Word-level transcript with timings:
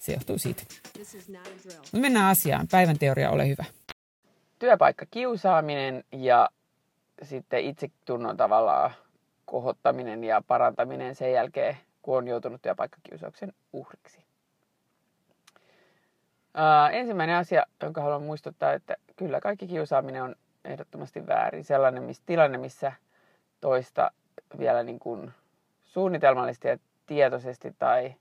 se 0.00 0.12
johtuu 0.12 0.38
siitä. 0.38 0.62
Mutta 1.76 1.98
mennään 1.98 2.30
asiaan. 2.30 2.66
Päivän 2.70 2.98
teoria, 2.98 3.30
ole 3.30 3.48
hyvä 3.48 3.64
työpaikkakiusaaminen 4.60 6.04
ja 6.12 6.50
sitten 7.22 7.64
itsetunnon 7.64 8.36
tavallaan 8.36 8.90
kohottaminen 9.44 10.24
ja 10.24 10.42
parantaminen 10.46 11.14
sen 11.14 11.32
jälkeen, 11.32 11.76
kun 12.02 12.16
on 12.16 12.28
joutunut 12.28 12.62
työpaikkakiusauksen 12.62 13.52
uhriksi. 13.72 14.24
Ää, 16.54 16.90
ensimmäinen 16.90 17.36
asia, 17.36 17.66
jonka 17.82 18.02
haluan 18.02 18.22
muistuttaa, 18.22 18.72
että 18.72 18.96
kyllä 19.16 19.40
kaikki 19.40 19.66
kiusaaminen 19.66 20.22
on 20.22 20.34
ehdottomasti 20.64 21.26
väärin. 21.26 21.64
Sellainen 21.64 22.02
missä, 22.02 22.22
tilanne, 22.26 22.58
missä 22.58 22.92
toista 23.60 24.10
vielä 24.58 24.82
niin 24.82 24.98
kuin 24.98 25.30
suunnitelmallisesti 25.82 26.68
ja 26.68 26.78
tietoisesti 27.06 27.74
tai 27.78 28.14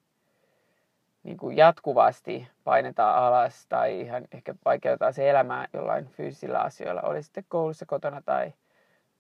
niin 1.29 1.37
kuin 1.37 1.57
jatkuvasti 1.57 2.47
painetaan 2.63 3.23
alas 3.23 3.65
tai 3.67 4.01
ihan 4.01 4.23
ehkä 4.31 4.55
vaikeutetaan 4.65 5.13
se 5.13 5.29
elämää 5.29 5.67
jollain 5.73 6.07
fyysisillä 6.07 6.59
asioilla, 6.59 7.01
oli 7.01 7.23
sitten 7.23 7.43
koulussa, 7.47 7.85
kotona 7.85 8.21
tai 8.21 8.53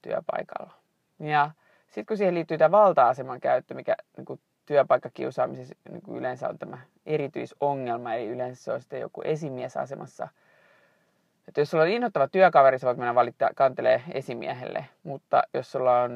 työpaikalla. 0.01 0.73
Ja 1.19 1.51
sitten 1.85 2.05
kun 2.05 2.17
siihen 2.17 2.35
liittyy 2.35 2.57
tämä 2.57 2.71
valta-aseman 2.71 3.39
käyttö, 3.39 3.73
mikä 3.73 3.95
niin 4.17 4.25
kuin 4.25 4.39
työpaikkakiusaamisessa 4.65 5.75
niin 5.89 6.01
kuin 6.01 6.17
yleensä 6.17 6.49
on 6.49 6.59
tämä 6.59 6.77
erityisongelma, 7.05 8.13
eli 8.13 8.27
yleensä 8.27 8.63
se 8.63 8.71
on 8.71 8.81
sitten 8.81 9.01
joku 9.01 9.21
esimiesasemassa. 9.21 10.27
Että 11.47 11.61
jos 11.61 11.71
sulla 11.71 11.83
on 11.83 11.89
innoittava 11.89 12.27
työkaveri, 12.27 12.79
sä 12.79 12.87
voit 12.87 12.97
mennä 12.97 13.15
valittaa, 13.15 13.49
kantelee 13.55 14.03
esimiehelle, 14.11 14.85
mutta 15.03 15.43
jos 15.53 15.71
sulla 15.71 16.01
on, 16.01 16.11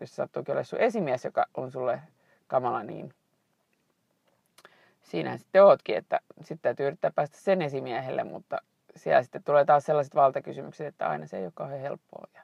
jos 0.00 0.16
sattuu 0.16 0.42
olla 0.48 0.62
sun 0.62 0.80
esimies, 0.80 1.24
joka 1.24 1.46
on 1.56 1.72
sulle 1.72 2.00
kamala, 2.46 2.82
niin 2.82 3.14
siinähän 5.04 5.38
sitten 5.38 5.64
ootkin, 5.64 5.96
että 5.96 6.20
sitten 6.36 6.58
täytyy 6.62 6.86
yrittää 6.86 7.10
päästä 7.14 7.36
sen 7.36 7.62
esimiehelle, 7.62 8.24
mutta 8.24 8.58
siellä 8.96 9.22
sitten 9.22 9.44
tulee 9.44 9.64
taas 9.64 9.86
sellaiset 9.86 10.14
valtakysymykset, 10.14 10.86
että 10.86 11.08
aina 11.08 11.26
se 11.26 11.38
ei 11.38 11.44
ole 11.44 11.52
kauhean 11.54 11.80
helppoa. 11.80 12.26
Ja, 12.34 12.40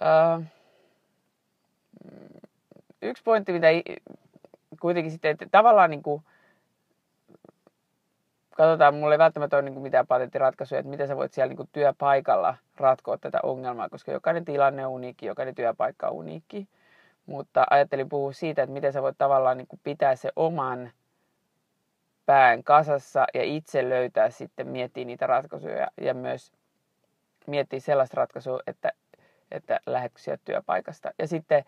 ää, 0.00 0.40
yksi 3.02 3.22
pointti, 3.22 3.52
mitä 3.52 3.66
kuitenkin 4.80 5.12
sitten, 5.12 5.30
että 5.30 5.46
tavallaan 5.50 5.90
niin 5.90 6.02
kuin, 6.02 6.22
katsotaan, 8.56 8.94
mulla 8.94 9.14
ei 9.14 9.18
välttämättä 9.18 9.56
ole 9.56 9.62
niin 9.62 9.74
kuin 9.74 9.82
mitään 9.82 10.06
patenttiratkaisuja, 10.06 10.78
että 10.78 10.90
miten 10.90 11.08
sä 11.08 11.16
voit 11.16 11.32
siellä 11.32 11.48
niin 11.48 11.56
kuin 11.56 11.68
työpaikalla 11.72 12.56
ratkoa 12.76 13.18
tätä 13.18 13.38
ongelmaa, 13.42 13.88
koska 13.88 14.12
jokainen 14.12 14.44
tilanne 14.44 14.86
on 14.86 14.92
uniikki, 14.92 15.26
jokainen 15.26 15.54
työpaikka 15.54 16.08
on 16.08 16.14
uniikki. 16.14 16.68
Mutta 17.26 17.66
ajattelin 17.70 18.08
puhua 18.08 18.32
siitä, 18.32 18.62
että 18.62 18.72
miten 18.72 18.92
sä 18.92 19.02
voit 19.02 19.18
tavallaan 19.18 19.56
niin 19.56 19.66
kuin 19.66 19.80
pitää 19.84 20.16
se 20.16 20.30
oman 20.36 20.90
pään 22.26 22.64
kasassa 22.64 23.26
ja 23.34 23.42
itse 23.42 23.88
löytää 23.88 24.30
sitten, 24.30 24.68
miettiä 24.68 25.04
niitä 25.04 25.26
ratkaisuja 25.26 25.88
ja 26.00 26.14
myös 26.14 26.52
miettiä 27.46 27.80
sellaista 27.80 28.16
ratkaisua, 28.16 28.60
että, 28.66 28.92
että 29.50 29.80
lähdetkö 29.86 30.20
sieltä 30.20 30.42
työpaikasta. 30.44 31.12
Ja 31.18 31.26
sitten 31.26 31.64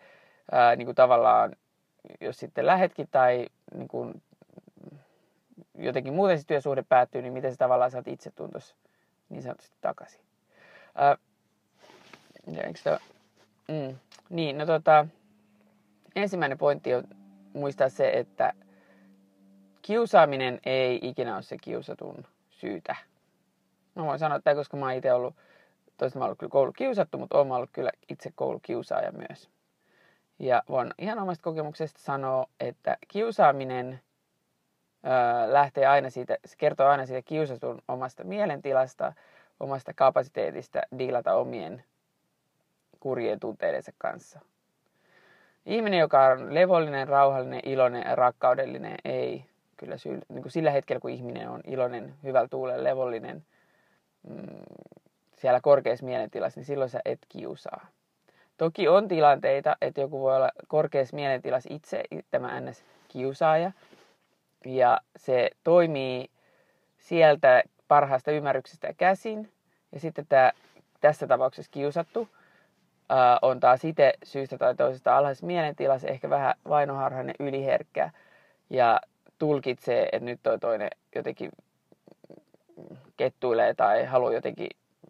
ää, 0.51 0.75
niin 0.75 0.85
kuin 0.85 0.95
tavallaan, 0.95 1.55
jos 2.21 2.39
sitten 2.39 2.65
lähetkin 2.65 3.07
tai 3.11 3.47
niin 3.73 3.87
kuin, 3.87 4.21
jotenkin 5.75 6.13
muuten 6.13 6.39
se 6.39 6.47
työsuhde 6.47 6.83
päättyy, 6.89 7.21
niin 7.21 7.33
miten 7.33 7.51
se 7.51 7.57
tavallaan 7.57 7.91
saat 7.91 8.07
itse 8.07 8.31
tuntos 8.31 8.75
niin 9.29 9.43
sanotusti 9.43 9.77
takaisin. 9.81 10.21
Ää, 10.95 11.17
ja 12.51 12.63
mm, 13.67 13.95
niin, 14.29 14.57
no 14.57 14.65
tota, 14.65 15.07
ensimmäinen 16.15 16.57
pointti 16.57 16.95
on 16.95 17.03
muistaa 17.53 17.89
se, 17.89 18.09
että 18.09 18.53
kiusaaminen 19.87 20.59
ei 20.65 20.99
ikinä 21.01 21.33
ole 21.33 21.41
se 21.41 21.57
kiusatun 21.61 22.25
syytä. 22.49 22.95
Mä 23.95 24.03
voin 24.05 24.19
sanoa 24.19 24.37
että 24.37 24.55
koska 24.55 24.77
mä 24.77 24.85
oon 24.85 24.93
itse 24.93 25.13
ollut, 25.13 25.35
toista 25.97 26.19
mä 26.19 26.25
ollut 26.25 26.37
kyllä 26.39 26.51
koulukiusattu, 26.51 27.17
mutta 27.17 27.37
oon 27.37 27.51
ollut 27.51 27.69
kyllä 27.73 27.91
itse 28.09 28.31
koulukiusaaja 28.35 29.11
myös. 29.11 29.49
Ja 30.39 30.63
voin 30.69 30.93
ihan 30.97 31.19
omasta 31.19 31.43
kokemuksesta 31.43 31.99
sanoa, 31.99 32.45
että 32.59 32.97
kiusaaminen 33.07 33.99
öö, 35.05 35.53
lähtee 35.53 35.85
aina 35.85 36.09
siitä, 36.09 36.37
se 36.45 36.55
kertoo 36.57 36.87
aina 36.87 37.05
siitä 37.05 37.21
kiusatun 37.21 37.81
omasta 37.87 38.23
mielentilasta, 38.23 39.13
omasta 39.59 39.93
kapasiteetista 39.93 40.81
diilata 40.99 41.33
omien 41.33 41.83
kurjien 42.99 43.39
tunteidensa 43.39 43.91
kanssa. 43.97 44.39
Ihminen, 45.65 45.99
joka 45.99 46.25
on 46.25 46.53
levollinen, 46.53 47.07
rauhallinen, 47.07 47.61
iloinen 47.65 48.03
ja 48.07 48.15
rakkaudellinen, 48.15 48.97
ei 49.05 49.45
kyllä 49.77 49.97
syy, 49.97 50.19
niin 50.29 50.41
kuin 50.41 50.51
sillä 50.51 50.71
hetkellä, 50.71 50.99
kun 50.99 51.11
ihminen 51.11 51.49
on 51.49 51.61
iloinen, 51.67 52.13
hyvällä 52.23 52.47
tuulella, 52.47 52.83
levollinen, 52.83 53.45
mm, 54.29 54.45
siellä 55.33 55.59
korkeassa 55.61 56.05
mielentilassa, 56.05 56.59
niin 56.59 56.65
silloin 56.65 56.89
sä 56.89 56.99
et 57.05 57.19
kiusaa. 57.29 57.87
Toki 58.57 58.87
on 58.87 59.07
tilanteita, 59.07 59.77
että 59.81 60.01
joku 60.01 60.21
voi 60.21 60.35
olla 60.35 60.51
korkeassa 60.67 61.15
mielentilassa 61.15 61.69
itse 61.73 62.03
tämä 62.31 62.61
ns. 62.61 62.83
kiusaaja, 63.07 63.71
ja 64.65 65.01
se 65.15 65.49
toimii 65.63 66.29
sieltä 66.97 67.63
parhaasta 67.87 68.31
ymmärryksestä 68.31 68.93
käsin, 68.93 69.51
ja 69.91 69.99
sitten 69.99 70.25
tämä, 70.29 70.51
tässä 71.01 71.27
tapauksessa 71.27 71.71
kiusattu 71.71 72.29
ää, 73.09 73.39
on 73.41 73.59
taas 73.59 73.85
itse 73.85 74.13
syystä 74.23 74.57
tai 74.57 74.75
toisesta 74.75 75.17
alhaisessa 75.17 75.45
mielentilassa 75.45 76.07
ehkä 76.07 76.29
vähän 76.29 76.55
vainoharhainen, 76.69 77.35
yliherkkä, 77.39 78.09
ja 78.69 79.01
tulkitsee, 79.37 80.09
että 80.11 80.25
nyt 80.25 80.39
toi 80.43 80.59
toinen 80.59 80.89
jotenkin 81.15 81.51
kettuilee 83.17 83.73
tai 83.73 84.05
haluaa 84.05 84.33
jotenkin 84.33 84.69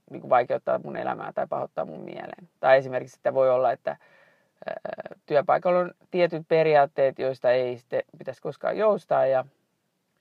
niin 0.09 0.21
kuin 0.21 0.29
vaikeuttaa 0.29 0.79
mun 0.83 0.97
elämää 0.97 1.33
tai 1.33 1.47
pahoittaa 1.47 1.85
mun 1.85 2.01
mieleen. 2.01 2.49
Tai 2.59 2.77
esimerkiksi 2.77 3.17
että 3.17 3.33
voi 3.33 3.49
olla, 3.49 3.71
että 3.71 3.97
työpaikalla 5.25 5.79
on 5.79 5.91
tietyt 6.11 6.47
periaatteet, 6.47 7.19
joista 7.19 7.51
ei 7.51 7.77
sitten 7.77 8.03
pitäisi 8.17 8.41
koskaan 8.41 8.77
joustaa 8.77 9.25
ja 9.25 9.45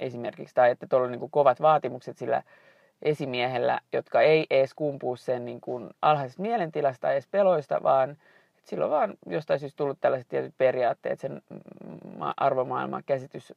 esimerkiksi, 0.00 0.54
tai 0.54 0.70
että 0.70 0.86
tuolla 0.86 1.04
on 1.04 1.12
niin 1.12 1.20
kuin 1.20 1.30
kovat 1.30 1.60
vaatimukset 1.60 2.18
sillä 2.18 2.42
esimiehellä, 3.02 3.80
jotka 3.92 4.20
ei 4.20 4.46
edes 4.50 4.74
kumpuu 4.74 5.16
sen 5.16 5.44
niin 5.44 5.60
kuin 5.60 5.90
alhaisesta 6.02 6.42
mielentilasta 6.42 7.00
tai 7.00 7.12
edes 7.12 7.26
peloista, 7.26 7.82
vaan 7.82 8.16
silloin 8.62 8.90
vaan 8.90 9.14
jostain 9.26 9.60
syystä 9.60 9.76
tullut 9.76 9.98
tällaiset 10.00 10.28
tietyt 10.28 10.54
periaatteet, 10.58 11.20
sen 11.20 11.42
arvomaailman 12.36 13.02
käsitys 13.06 13.52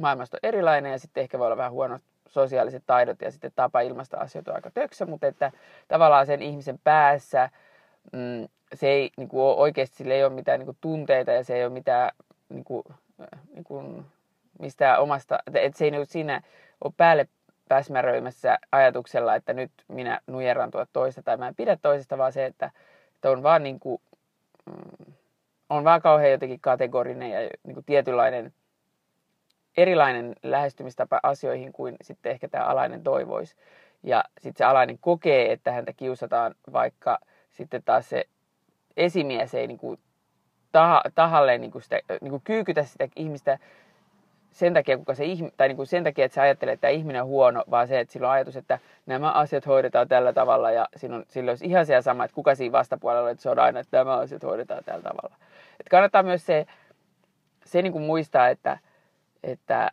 maailmasta 0.00 0.36
on 0.36 0.48
erilainen 0.48 0.92
ja 0.92 0.98
sitten 0.98 1.22
ehkä 1.22 1.38
voi 1.38 1.46
olla 1.46 1.56
vähän 1.56 1.72
huonot 1.72 2.02
sosiaaliset 2.28 2.82
taidot 2.86 3.20
ja 3.22 3.30
sitten 3.30 3.52
tapa 3.54 3.80
ilmaista 3.80 4.16
asioita 4.16 4.50
on 4.50 4.54
aika 4.54 4.70
töksä, 4.70 5.06
mutta 5.06 5.26
että 5.26 5.52
tavallaan 5.88 6.26
sen 6.26 6.42
ihmisen 6.42 6.78
päässä 6.84 7.50
mm, 8.12 8.48
se 8.74 8.88
ei 8.88 9.10
niin 9.16 9.28
kuin, 9.28 9.42
oikeasti 9.42 9.96
sille 9.96 10.14
ei 10.14 10.24
ole 10.24 10.32
mitään 10.32 10.58
niin 10.58 10.66
kuin, 10.66 10.78
tunteita 10.80 11.30
ja 11.30 11.44
se 11.44 11.56
ei 11.56 11.64
ole 11.64 11.72
mitään 11.72 12.10
niin 12.48 12.64
kuin, 12.64 12.84
niin 13.54 13.64
kuin, 13.64 14.06
mistään 14.58 15.00
omasta, 15.00 15.38
että 15.54 15.78
se 15.78 15.84
ei 15.84 15.90
niin 15.90 16.06
siinä 16.06 16.42
ole 16.84 16.92
päälle 16.96 17.28
päsmäröimässä 17.68 18.58
ajatuksella, 18.72 19.34
että 19.34 19.52
nyt 19.52 19.70
minä 19.88 20.20
nujeran 20.26 20.70
tuota 20.70 20.90
toista 20.92 21.22
tai 21.22 21.36
mä 21.36 21.48
en 21.48 21.54
pidä 21.54 21.76
toisesta, 21.82 22.18
vaan 22.18 22.32
se, 22.32 22.46
että, 22.46 22.70
että 23.14 23.30
on 23.30 23.42
vaan 23.42 23.62
niin 23.62 23.80
kuin, 23.80 24.02
mm, 24.66 25.12
on 25.70 25.84
vaan 25.84 26.02
kauhean 26.02 26.30
jotenkin 26.30 26.60
kategorinen 26.60 27.30
ja 27.30 27.50
niin 27.64 27.74
kuin 27.74 27.84
tietynlainen 27.84 28.52
erilainen 29.76 30.34
lähestymistapa 30.42 31.20
asioihin 31.22 31.72
kuin 31.72 31.96
sitten 32.02 32.32
ehkä 32.32 32.48
tämä 32.48 32.64
alainen 32.64 33.02
toivoisi. 33.02 33.56
Ja 34.02 34.24
sitten 34.38 34.58
se 34.58 34.64
alainen 34.64 34.98
kokee, 34.98 35.52
että 35.52 35.72
häntä 35.72 35.92
kiusataan, 35.92 36.54
vaikka 36.72 37.18
sitten 37.50 37.82
taas 37.84 38.08
se 38.08 38.24
esimies 38.96 39.54
ei 39.54 39.66
niin 39.66 39.78
kuin 39.78 39.98
tah- 40.78 41.10
tahalleen 41.14 41.60
niin 41.60 41.70
kuin 41.70 41.82
sitä, 41.82 42.00
niin 42.20 42.30
kuin 42.30 42.42
kyykytä 42.44 42.84
sitä 42.84 43.08
ihmistä 43.16 43.58
sen 44.50 44.74
takia, 44.74 44.98
kuka 44.98 45.14
se 45.14 45.24
ihmi, 45.24 45.50
tai 45.56 45.68
niin 45.68 45.76
kuin 45.76 45.86
sen 45.86 46.04
takia, 46.04 46.24
että 46.24 46.34
se 46.34 46.40
ajattelee, 46.40 46.74
että 46.74 46.80
tämä 46.80 46.90
ihminen 46.90 47.22
on 47.22 47.28
huono, 47.28 47.64
vaan 47.70 47.88
se, 47.88 48.00
että 48.00 48.12
sillä 48.12 48.26
on 48.26 48.32
ajatus, 48.32 48.56
että 48.56 48.78
nämä 49.06 49.32
asiat 49.32 49.66
hoidetaan 49.66 50.08
tällä 50.08 50.32
tavalla 50.32 50.70
ja 50.70 50.88
on, 51.14 51.24
sillä 51.28 51.50
olisi 51.50 51.66
ihan 51.66 51.86
se 51.86 52.02
sama, 52.02 52.24
että 52.24 52.34
kuka 52.34 52.54
siinä 52.54 52.72
vastapuolella 52.72 53.30
että 53.30 53.42
se 53.42 53.50
on 53.50 53.58
aina, 53.58 53.80
että 53.80 53.96
nämä 53.96 54.16
asiat 54.16 54.42
hoidetaan 54.42 54.84
tällä 54.84 55.02
tavalla. 55.02 55.36
Että 55.80 55.90
kannattaa 55.90 56.22
myös 56.22 56.46
se, 56.46 56.66
se 57.64 57.82
niin 57.82 57.92
kuin 57.92 58.04
muistaa, 58.04 58.48
että, 58.48 58.78
että 59.42 59.90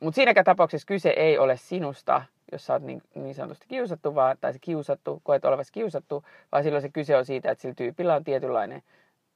mutta 0.00 0.14
siinäkään 0.14 0.44
tapauksessa 0.44 0.86
kyse 0.86 1.08
ei 1.08 1.38
ole 1.38 1.56
sinusta, 1.56 2.22
jos 2.52 2.66
sä 2.66 2.72
oot 2.72 2.82
niin, 2.82 3.02
niin 3.14 3.34
sanotusti 3.34 3.66
kiusattu, 3.68 4.14
vaan, 4.14 4.36
tai 4.40 4.52
se 4.52 4.58
kiusattu, 4.58 5.20
koet 5.24 5.44
olevasi 5.44 5.72
kiusattu, 5.72 6.24
vaan 6.52 6.62
silloin 6.62 6.82
se 6.82 6.88
kyse 6.88 7.16
on 7.16 7.24
siitä, 7.24 7.50
että 7.50 7.62
sillä 7.62 7.74
tyypillä 7.74 8.14
on 8.14 8.24
tietynlainen 8.24 8.82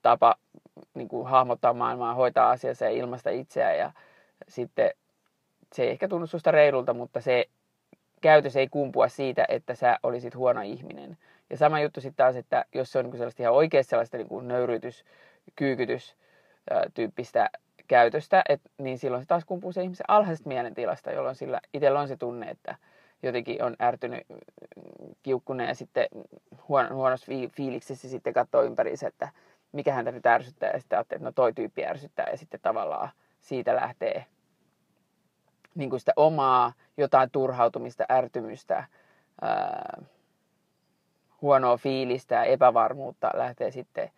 tapa 0.02 0.34
niin 0.94 1.08
kuin 1.08 1.26
hahmottaa 1.26 1.72
maailmaa, 1.72 2.14
hoitaa 2.14 2.50
asiassa 2.50 2.84
ja 2.84 2.90
ilmasta 2.90 3.30
itseään 3.30 3.78
ja 3.78 3.92
sitten 4.48 4.90
se 5.74 5.82
ei 5.82 5.90
ehkä 5.90 6.08
tunnu 6.08 6.26
susta 6.26 6.50
reilulta, 6.50 6.94
mutta 6.94 7.20
se 7.20 7.44
käytös 8.20 8.56
ei 8.56 8.68
kumpua 8.68 9.08
siitä, 9.08 9.44
että 9.48 9.74
sä 9.74 9.98
olisit 10.02 10.34
huono 10.34 10.60
ihminen. 10.60 11.18
Ja 11.50 11.56
sama 11.56 11.80
juttu 11.80 12.00
sitten 12.00 12.24
taas, 12.24 12.36
että 12.36 12.64
jos 12.74 12.92
se 12.92 12.98
on 12.98 13.04
niin 13.04 13.16
sellaista 13.16 13.42
ihan 13.42 13.54
oikeasti 13.54 13.90
sellaista 13.90 14.16
niin 14.16 14.28
kuin 14.28 14.48
nöyrytys, 14.48 15.04
kyykytys 15.56 16.16
tyyppistä 16.94 17.50
käytöstä, 17.88 18.42
et, 18.48 18.60
niin 18.78 18.98
silloin 18.98 19.22
se 19.22 19.26
taas 19.26 19.44
kumpuu 19.44 19.72
se 19.72 19.82
ihmisen 19.82 20.04
alhaisesta 20.08 20.48
mielentilasta, 20.48 21.10
jolloin 21.10 21.36
sillä 21.36 21.60
itsellä 21.74 22.00
on 22.00 22.08
se 22.08 22.16
tunne, 22.16 22.50
että 22.50 22.76
jotenkin 23.22 23.62
on 23.62 23.76
ärtynyt, 23.82 24.26
kiukkunen 25.22 25.68
ja 25.68 25.74
sitten 25.74 26.06
huono, 26.68 26.94
huonossa 26.94 27.32
fiiliksessä 27.56 28.08
sitten 28.08 28.32
katsoo 28.32 28.62
ympäriinsä, 28.62 29.08
että 29.08 29.28
mikä 29.72 29.92
häntä 29.92 30.12
nyt 30.12 30.26
ärsyttää 30.26 30.70
ja 30.70 30.80
sitten 30.80 30.98
ajattelee, 30.98 31.16
että 31.18 31.28
no 31.28 31.32
toi 31.32 31.52
tyyppi 31.52 31.86
ärsyttää 31.86 32.26
ja 32.30 32.36
sitten 32.36 32.60
tavallaan 32.60 33.10
siitä 33.40 33.76
lähtee 33.76 34.24
niin 35.74 35.90
kuin 35.90 36.00
sitä 36.00 36.12
omaa 36.16 36.72
jotain 36.96 37.30
turhautumista, 37.30 38.04
ärtymystä, 38.12 38.84
ää, 39.42 40.02
huonoa 41.42 41.76
fiilistä 41.76 42.34
ja 42.34 42.44
epävarmuutta 42.44 43.30
lähtee 43.34 43.70
sitten 43.70 44.10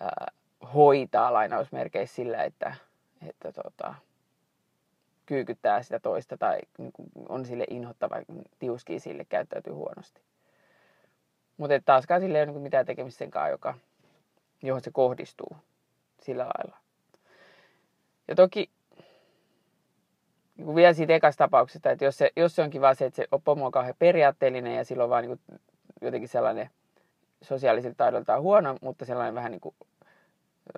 ää, 0.00 0.26
hoitaa 0.74 1.32
lainausmerkeissä 1.32 2.16
sillä, 2.16 2.44
että, 2.44 2.74
että 3.28 3.52
tota, 3.52 3.94
kyykyttää 5.26 5.82
sitä 5.82 6.00
toista 6.00 6.36
tai 6.36 6.58
niin 6.78 6.92
on 7.28 7.44
sille 7.44 7.64
inhottava, 7.70 8.16
tiuskii 8.58 9.00
sille, 9.00 9.24
käyttäytyy 9.24 9.72
huonosti. 9.72 10.20
Mutta 11.56 11.80
taaskaan 11.84 12.20
sille 12.20 12.38
ei 12.38 12.44
ole 12.44 12.52
niin 12.52 12.62
mitään 12.62 12.86
tekemistä 12.86 13.18
sen 13.18 13.30
kanssa, 13.30 13.50
joka, 13.50 13.74
johon 14.62 14.80
se 14.80 14.90
kohdistuu 14.90 15.56
sillä 16.20 16.44
lailla. 16.44 16.78
Ja 18.28 18.34
toki 18.34 18.70
niin 20.56 20.74
vielä 20.74 20.92
siitä 20.92 21.14
ekasta 21.14 21.44
tapauksesta, 21.44 21.90
että 21.90 22.04
jos 22.04 22.18
se, 22.18 22.30
jos 22.36 22.56
se 22.56 22.62
onkin 22.62 22.80
vaan 22.80 22.96
se, 22.96 23.04
että 23.04 23.16
se 23.16 23.28
pomo 23.44 23.66
on 23.66 23.72
kauhean 23.72 23.94
periaatteellinen 23.98 24.76
ja 24.76 24.84
silloin 24.84 25.10
vaan 25.10 25.24
niin 25.24 25.40
jotenkin 26.00 26.28
sellainen 26.28 26.70
sosiaalisilta 27.42 27.96
taidoltaan 27.96 28.42
huono, 28.42 28.76
mutta 28.80 29.04
sellainen 29.04 29.34
vähän 29.34 29.52
niin 29.52 29.60
kuin, 29.60 29.74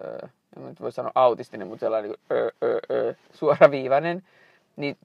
öö, 0.04 0.18
en 0.56 0.66
nyt 0.66 0.80
voi 0.80 0.92
sanoa 0.92 1.12
autistinen, 1.14 1.68
mutta 1.68 1.80
sellainen 1.80 2.10
niin 2.10 2.20
öö, 2.32 2.50
öö, 2.62 2.78
öö, 2.90 3.14
suoraviivainen, 3.32 4.22
niin 4.76 4.96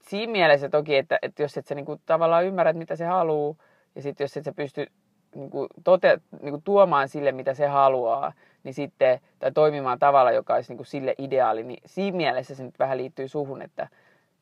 siinä 0.00 0.32
mielessä 0.32 0.68
toki, 0.68 0.96
että, 0.96 1.18
että 1.22 1.42
jos 1.42 1.56
et 1.56 1.66
sä 1.66 1.74
niin 1.74 1.86
kuin, 1.86 2.00
tavallaan 2.06 2.44
ymmärrät, 2.44 2.76
mitä 2.76 2.96
se 2.96 3.04
haluaa, 3.04 3.54
ja 3.94 4.02
sitten 4.02 4.24
jos 4.24 4.36
et 4.36 4.44
sä 4.44 4.52
pysty 4.52 4.86
niin 5.34 5.50
kuin, 5.50 5.68
tote, 5.84 6.20
niin 6.42 6.50
kuin, 6.50 6.62
tuomaan 6.62 7.08
sille, 7.08 7.32
mitä 7.32 7.54
se 7.54 7.66
haluaa, 7.66 8.32
niin 8.64 8.74
sitten, 8.74 9.20
tai 9.38 9.52
toimimaan 9.52 9.98
tavalla, 9.98 10.32
joka 10.32 10.54
olisi 10.54 10.70
niin 10.70 10.78
kuin, 10.78 10.86
sille 10.86 11.14
ideaali, 11.18 11.62
niin 11.62 11.80
siinä 11.86 12.16
mielessä 12.16 12.54
se 12.54 12.64
nyt 12.64 12.78
vähän 12.78 12.98
liittyy 12.98 13.28
suhun, 13.28 13.62
että 13.62 13.88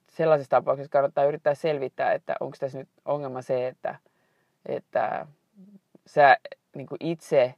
sellaisessa 0.09 0.51
tapauksessa 0.51 0.91
kannattaa 0.91 1.25
yrittää 1.25 1.55
selvittää, 1.55 2.13
että 2.13 2.37
onko 2.41 2.57
tässä 2.61 2.79
nyt 2.79 2.89
ongelma 3.05 3.43
se, 3.43 3.67
että, 3.67 3.97
että 4.67 5.27
sä 6.07 6.37
niin 6.77 6.87
kuin 6.87 6.99
itse 7.01 7.55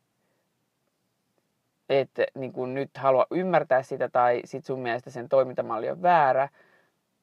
et 1.89 2.11
niin 2.35 2.53
kuin 2.53 2.75
nyt 2.75 2.97
halua 2.97 3.27
ymmärtää 3.31 3.83
sitä 3.83 4.09
tai 4.09 4.41
sit 4.45 4.65
sun 4.65 4.81
mielestä 4.81 5.11
sen 5.11 5.29
toimintamalli 5.29 5.91
on 5.91 6.03
väärä, 6.03 6.49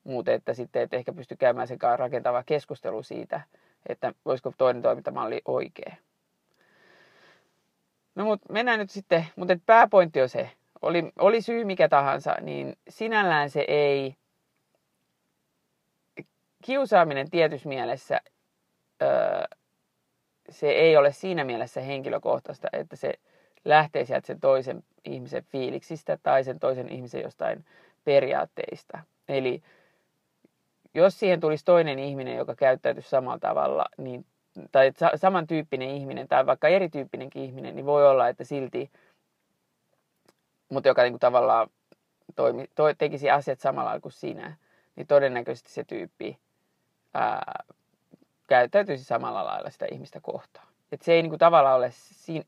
mutta 0.03 0.31
että 0.31 0.53
sitten 0.53 0.81
et 0.81 0.93
ehkä 0.93 1.13
pysty 1.13 1.35
käymään 1.35 1.67
sen 1.67 1.79
kanssa 1.79 1.97
rakentava 1.97 2.43
keskustelu 2.43 3.03
siitä, 3.03 3.41
että 3.89 4.13
voisiko 4.25 4.53
toinen 4.57 4.81
toimintamalli 4.81 5.41
oikea. 5.45 5.95
No 8.15 8.25
mutta 8.25 8.53
mennään 8.53 8.79
nyt 8.79 8.89
sitten, 8.89 9.25
mutta 9.35 9.57
pääpointti 9.65 10.21
on 10.21 10.29
se, 10.29 10.51
oli, 10.81 11.11
oli 11.19 11.41
syy 11.41 11.65
mikä 11.65 11.89
tahansa, 11.89 12.35
niin 12.41 12.77
sinällään 12.89 13.49
se 13.49 13.65
ei, 13.67 14.15
kiusaaminen 16.65 17.29
tietyssä 17.29 17.69
mielessä, 17.69 18.21
öö, 19.01 19.43
se 20.49 20.69
ei 20.69 20.97
ole 20.97 21.11
siinä 21.11 21.43
mielessä 21.43 21.81
henkilökohtaista, 21.81 22.67
että 22.73 22.95
se 22.95 23.13
lähtee 23.65 24.05
sieltä 24.05 24.27
sen 24.27 24.39
toisen 24.39 24.83
ihmisen 25.05 25.43
fiiliksistä 25.43 26.17
tai 26.23 26.43
sen 26.43 26.59
toisen 26.59 26.89
ihmisen 26.89 27.21
jostain 27.21 27.65
periaatteista. 28.03 28.99
Eli 29.29 29.63
jos 30.93 31.19
siihen 31.19 31.39
tulisi 31.39 31.65
toinen 31.65 31.99
ihminen, 31.99 32.37
joka 32.37 32.55
käyttäytyisi 32.55 33.09
samalla 33.09 33.39
tavalla, 33.39 33.85
niin, 33.97 34.25
tai 34.71 34.91
samantyyppinen 35.15 35.89
ihminen 35.89 36.27
tai 36.27 36.45
vaikka 36.45 36.67
erityyppinenkin 36.67 37.43
ihminen, 37.43 37.75
niin 37.75 37.85
voi 37.85 38.07
olla, 38.07 38.27
että 38.27 38.43
silti, 38.43 38.91
mutta 40.69 40.89
joka 40.89 41.03
niin 41.03 41.13
kuin 41.13 41.19
tavallaan 41.19 41.69
toimi, 42.35 42.65
to, 42.75 42.83
tekisi 42.97 43.29
asiat 43.29 43.59
samalla 43.59 43.99
kuin 43.99 44.11
sinä, 44.11 44.55
niin 44.95 45.07
todennäköisesti 45.07 45.71
se 45.71 45.83
tyyppi 45.83 46.37
ää, 47.13 47.63
käyttäytyisi 48.47 49.03
samalla 49.03 49.45
lailla 49.45 49.69
sitä 49.69 49.85
ihmistä 49.91 50.19
kohtaan. 50.21 50.70
Et 50.91 51.01
se 51.01 51.13
ei 51.13 51.21
niin 51.21 51.29
kuin, 51.29 51.39
tavallaan 51.39 51.77
ole, 51.77 51.91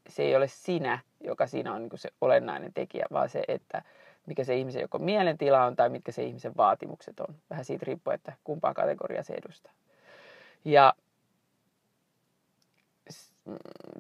se 0.09 0.23
ei 0.23 0.35
ole 0.35 0.47
sinä, 0.47 0.99
joka 1.23 1.47
siinä 1.47 1.73
on 1.73 1.81
niin 1.81 1.89
kuin 1.89 1.99
se 1.99 2.09
olennainen 2.21 2.73
tekijä, 2.73 3.05
vaan 3.11 3.29
se, 3.29 3.43
että 3.47 3.81
mikä 4.25 4.43
se 4.43 4.55
ihmisen 4.55 4.81
joko 4.81 4.99
mielentila 4.99 5.65
on 5.65 5.75
tai 5.75 5.89
mitkä 5.89 6.11
se 6.11 6.23
ihmisen 6.23 6.57
vaatimukset 6.57 7.19
on. 7.19 7.35
Vähän 7.49 7.65
siitä 7.65 7.85
riippuu, 7.85 8.13
että 8.13 8.33
kumpaa 8.43 8.73
kategoriaa 8.73 9.23
se 9.23 9.33
edustaa. 9.33 9.71
Ja 10.65 10.93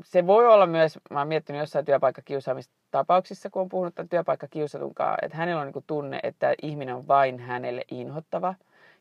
se 0.03 0.27
voi 0.27 0.47
olla 0.47 0.65
myös, 0.65 0.99
mä 1.09 1.19
oon 1.19 1.27
miettinyt 1.27 1.59
jossain 1.59 1.85
työpaikkakiusaamistapauksissa, 1.85 3.49
kun 3.49 3.61
on 3.61 3.69
puhunut 3.69 3.95
tämän 3.95 4.09
työpaikkakiusatunkaan, 4.09 5.17
että 5.21 5.37
hänellä 5.37 5.61
on 5.61 5.71
niin 5.73 5.83
tunne, 5.87 6.19
että 6.23 6.53
ihminen 6.61 6.95
on 6.95 7.07
vain 7.07 7.39
hänelle 7.39 7.81
inhottava. 7.91 8.55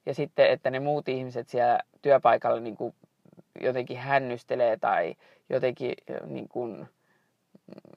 Ja 0.07 0.15
sitten, 0.15 0.51
että 0.51 0.71
ne 0.71 0.81
muut 0.81 1.09
ihmiset 1.09 1.49
siellä 1.49 1.79
työpaikalla 2.03 2.61
niin 2.61 2.77
kuin 2.77 2.95
jotenkin 3.61 3.97
hännystelee 3.97 4.77
tai 4.77 5.15
jotenkin 5.51 5.95
niin 6.27 6.49
kuin, 6.49 6.89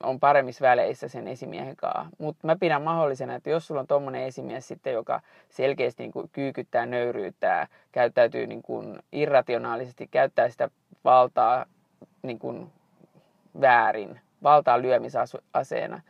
on 0.03 0.19
paremmissa 0.19 0.61
väleissä 0.61 1.07
sen 1.07 1.27
esimiehen 1.27 1.75
kanssa. 1.75 2.05
Mutta 2.17 2.47
mä 2.47 2.55
pidän 2.55 2.81
mahdollisena, 2.81 3.35
että 3.35 3.49
jos 3.49 3.67
sulla 3.67 3.81
on 3.81 3.87
tommonen 3.87 4.23
esimies 4.23 4.67
sitten, 4.67 4.93
joka 4.93 5.21
selkeästi 5.49 6.03
niin 6.03 6.11
kuin 6.11 6.29
kyykyttää, 6.31 6.85
nöyryyttää, 6.85 7.67
käyttäytyy 7.91 8.47
niin 8.47 8.61
kuin 8.61 8.99
irrationaalisesti, 9.11 10.07
käyttää 10.07 10.49
sitä 10.49 10.69
valtaa 11.03 11.65
niin 12.21 12.39
kuin 12.39 12.71
väärin, 13.61 14.19
valtaa 14.43 14.81
lyömisaseena, 14.81 16.01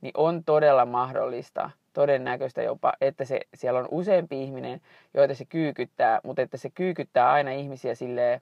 niin 0.00 0.12
on 0.16 0.44
todella 0.44 0.86
mahdollista, 0.86 1.70
todennäköistä 1.92 2.62
jopa, 2.62 2.92
että 3.00 3.24
se, 3.24 3.40
siellä 3.54 3.80
on 3.80 3.88
useampi 3.90 4.42
ihminen, 4.42 4.80
joita 5.14 5.34
se 5.34 5.44
kyykyttää, 5.44 6.20
mutta 6.24 6.42
että 6.42 6.56
se 6.56 6.70
kyykyttää 6.70 7.32
aina 7.32 7.50
ihmisiä 7.50 7.94
silleen, 7.94 8.40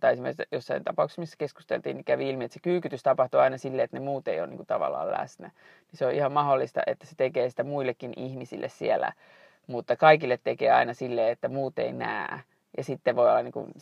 tai 0.00 0.12
esimerkiksi 0.12 0.42
jossain 0.52 0.84
tapauksessa, 0.84 1.20
missä 1.20 1.36
keskusteltiin, 1.38 1.96
niin 1.96 2.04
kävi 2.04 2.30
ilmi, 2.30 2.44
että 2.44 2.52
se 2.54 2.60
kyykytys 2.60 3.02
tapahtuu 3.02 3.40
aina 3.40 3.58
silleen, 3.58 3.84
että 3.84 3.96
ne 3.96 4.04
muut 4.04 4.28
ei 4.28 4.40
ole 4.40 4.46
niin 4.46 4.56
kuin 4.56 4.66
tavallaan 4.66 5.10
läsnä. 5.10 5.46
Niin 5.46 5.98
se 5.98 6.06
on 6.06 6.12
ihan 6.12 6.32
mahdollista, 6.32 6.80
että 6.86 7.06
se 7.06 7.16
tekee 7.16 7.50
sitä 7.50 7.64
muillekin 7.64 8.12
ihmisille 8.16 8.68
siellä, 8.68 9.12
mutta 9.66 9.96
kaikille 9.96 10.38
tekee 10.44 10.70
aina 10.70 10.94
silleen, 10.94 11.32
että 11.32 11.48
muut 11.48 11.78
ei 11.78 11.92
näe. 11.92 12.40
Ja 12.76 12.84
sitten 12.84 13.16
voi 13.16 13.30
olla 13.30 13.42
niin 13.42 13.52
kuin 13.52 13.72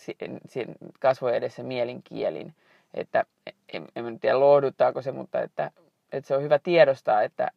kasvojen 1.01 1.37
edessä 1.37 1.62
mielinkielin. 1.62 2.55
Että 2.95 3.25
en, 3.73 3.87
en 3.97 4.21
tiedä 4.21 4.41
lohduttaako 4.41 5.03
se, 5.03 5.12
mutta 5.12 5.41
että, 5.41 5.71
että 6.12 6.29
se 6.29 6.37
on 6.37 6.43
hyvä 6.43 6.59
tiedostaa, 6.59 7.23
että, 7.23 7.51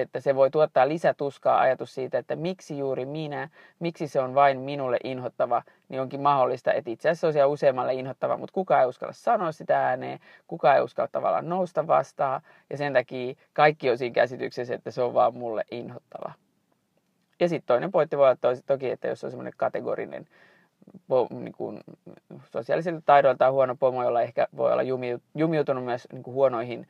että 0.00 0.20
se 0.20 0.34
voi 0.34 0.50
tuottaa 0.50 0.88
lisätuskaa 0.88 1.60
ajatus 1.60 1.94
siitä, 1.94 2.18
että 2.18 2.36
miksi 2.36 2.78
juuri 2.78 3.06
minä, 3.06 3.48
miksi 3.78 4.08
se 4.08 4.20
on 4.20 4.34
vain 4.34 4.60
minulle 4.60 4.96
inhottava, 5.04 5.62
niin 5.88 6.00
onkin 6.00 6.20
mahdollista, 6.20 6.72
että 6.72 6.90
itse 6.90 7.08
asiassa 7.08 7.32
se 7.32 7.44
on 7.44 7.50
useammalle 7.50 7.94
inhottava, 7.94 8.36
mutta 8.36 8.52
kukaan 8.52 8.80
ei 8.80 8.86
uskalla 8.86 9.12
sanoa 9.12 9.52
sitä 9.52 9.86
ääneen, 9.86 10.20
kukaan 10.46 10.76
ei 10.76 10.82
uskalla 10.82 11.08
tavallaan 11.12 11.48
nousta 11.48 11.86
vastaan, 11.86 12.42
ja 12.70 12.76
sen 12.76 12.92
takia 12.92 13.34
kaikki 13.52 13.90
on 13.90 13.98
siinä 13.98 14.14
käsityksessä, 14.14 14.74
että 14.74 14.90
se 14.90 15.02
on 15.02 15.14
vaan 15.14 15.36
mulle 15.36 15.64
inhottava. 15.70 16.32
Ja 17.40 17.48
sitten 17.48 17.66
toinen 17.66 17.92
pointti 17.92 18.18
voi 18.18 18.28
olla 18.28 18.56
toki, 18.66 18.90
että 18.90 19.08
jos 19.08 19.24
on 19.24 19.30
semmoinen 19.30 19.52
kategorinen 19.56 20.26
po, 21.08 21.26
niin 21.30 21.52
kuin, 21.52 21.80
sosiaalisilla 22.52 23.00
taidoiltaan 23.06 23.52
huono 23.52 23.76
pomo, 23.76 24.04
jolla 24.04 24.22
ehkä 24.22 24.48
voi 24.56 24.72
olla 24.72 24.82
jumiutunut 25.34 25.84
myös 25.84 26.08
niin 26.12 26.22
kuin 26.22 26.34
huonoihin 26.34 26.88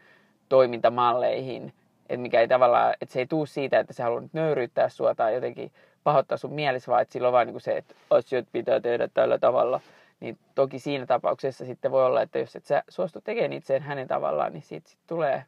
toimintamalleihin, 0.48 1.72
että 2.08 2.22
mikä 2.22 2.40
ei 2.40 2.48
tavallaan, 2.48 2.94
että 3.00 3.12
se 3.12 3.18
ei 3.18 3.26
tuu 3.26 3.46
siitä, 3.46 3.78
että 3.78 3.92
sä 3.92 4.04
haluat 4.04 4.24
nöyryyttää 4.32 4.88
sua 4.88 5.14
tai 5.14 5.34
jotenkin 5.34 5.72
pahoittaa 6.04 6.38
sun 6.38 6.52
mielessä, 6.52 6.90
vaan 6.90 7.02
että 7.02 7.12
sillä 7.12 7.28
on 7.28 7.32
vain 7.32 7.48
niin 7.48 7.60
se, 7.60 7.76
että 7.76 7.94
asiat 8.10 8.46
pitää 8.52 8.80
tehdä 8.80 9.08
tällä 9.08 9.38
tavalla. 9.38 9.80
Niin 10.20 10.38
toki 10.54 10.78
siinä 10.78 11.06
tapauksessa 11.06 11.64
sitten 11.64 11.90
voi 11.90 12.06
olla, 12.06 12.22
että 12.22 12.38
jos 12.38 12.56
et 12.56 12.64
sä 12.64 12.82
suostu 12.88 13.20
tekemään 13.20 13.52
itseen 13.52 13.82
hänen 13.82 14.08
tavallaan, 14.08 14.52
niin 14.52 14.62
siitä 14.62 14.88
sit 14.88 14.98
tulee 15.06 15.44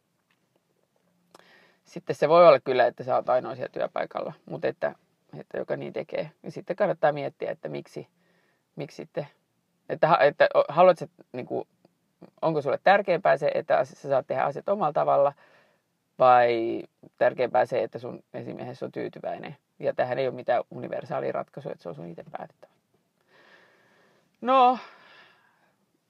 sitten 1.88 2.16
se 2.16 2.28
voi 2.28 2.48
olla 2.48 2.60
kyllä, 2.60 2.86
että 2.86 3.04
sä 3.04 3.16
oot 3.16 3.28
ainoa 3.28 3.54
siellä 3.54 3.72
työpaikalla, 3.72 4.32
mutta 4.46 4.68
että, 4.68 4.94
että 5.38 5.58
joka 5.58 5.76
niin 5.76 5.92
tekee. 5.92 6.30
Ja 6.42 6.50
sitten 6.50 6.76
kannattaa 6.76 7.12
miettiä, 7.12 7.50
että 7.50 7.68
miksi, 7.68 8.08
miksi 8.76 8.96
sitten, 8.96 9.26
että, 9.88 10.18
että 10.20 10.48
haluatko, 10.68 11.06
niin 11.32 11.46
kuin, 11.46 11.68
onko 12.42 12.62
sulle 12.62 12.78
tärkeämpää 12.84 13.36
se, 13.36 13.50
että 13.54 13.84
sä 13.84 14.08
saat 14.08 14.26
tehdä 14.26 14.42
asiat 14.42 14.68
omalla 14.68 14.92
tavalla, 14.92 15.32
vai 16.18 16.82
tärkeämpää 17.18 17.66
se, 17.66 17.82
että 17.82 17.98
sun 17.98 18.22
esimiehessä 18.34 18.86
on 18.86 18.92
tyytyväinen. 18.92 19.56
Ja 19.78 19.94
tähän 19.94 20.18
ei 20.18 20.26
ole 20.26 20.34
mitään 20.34 20.64
universaalia 20.70 21.32
ratkaisua, 21.32 21.72
että 21.72 21.82
se 21.82 21.88
on 21.88 21.94
sun 21.94 22.06
itse 22.06 22.24
päätettävä. 22.32 22.72
No, 24.40 24.78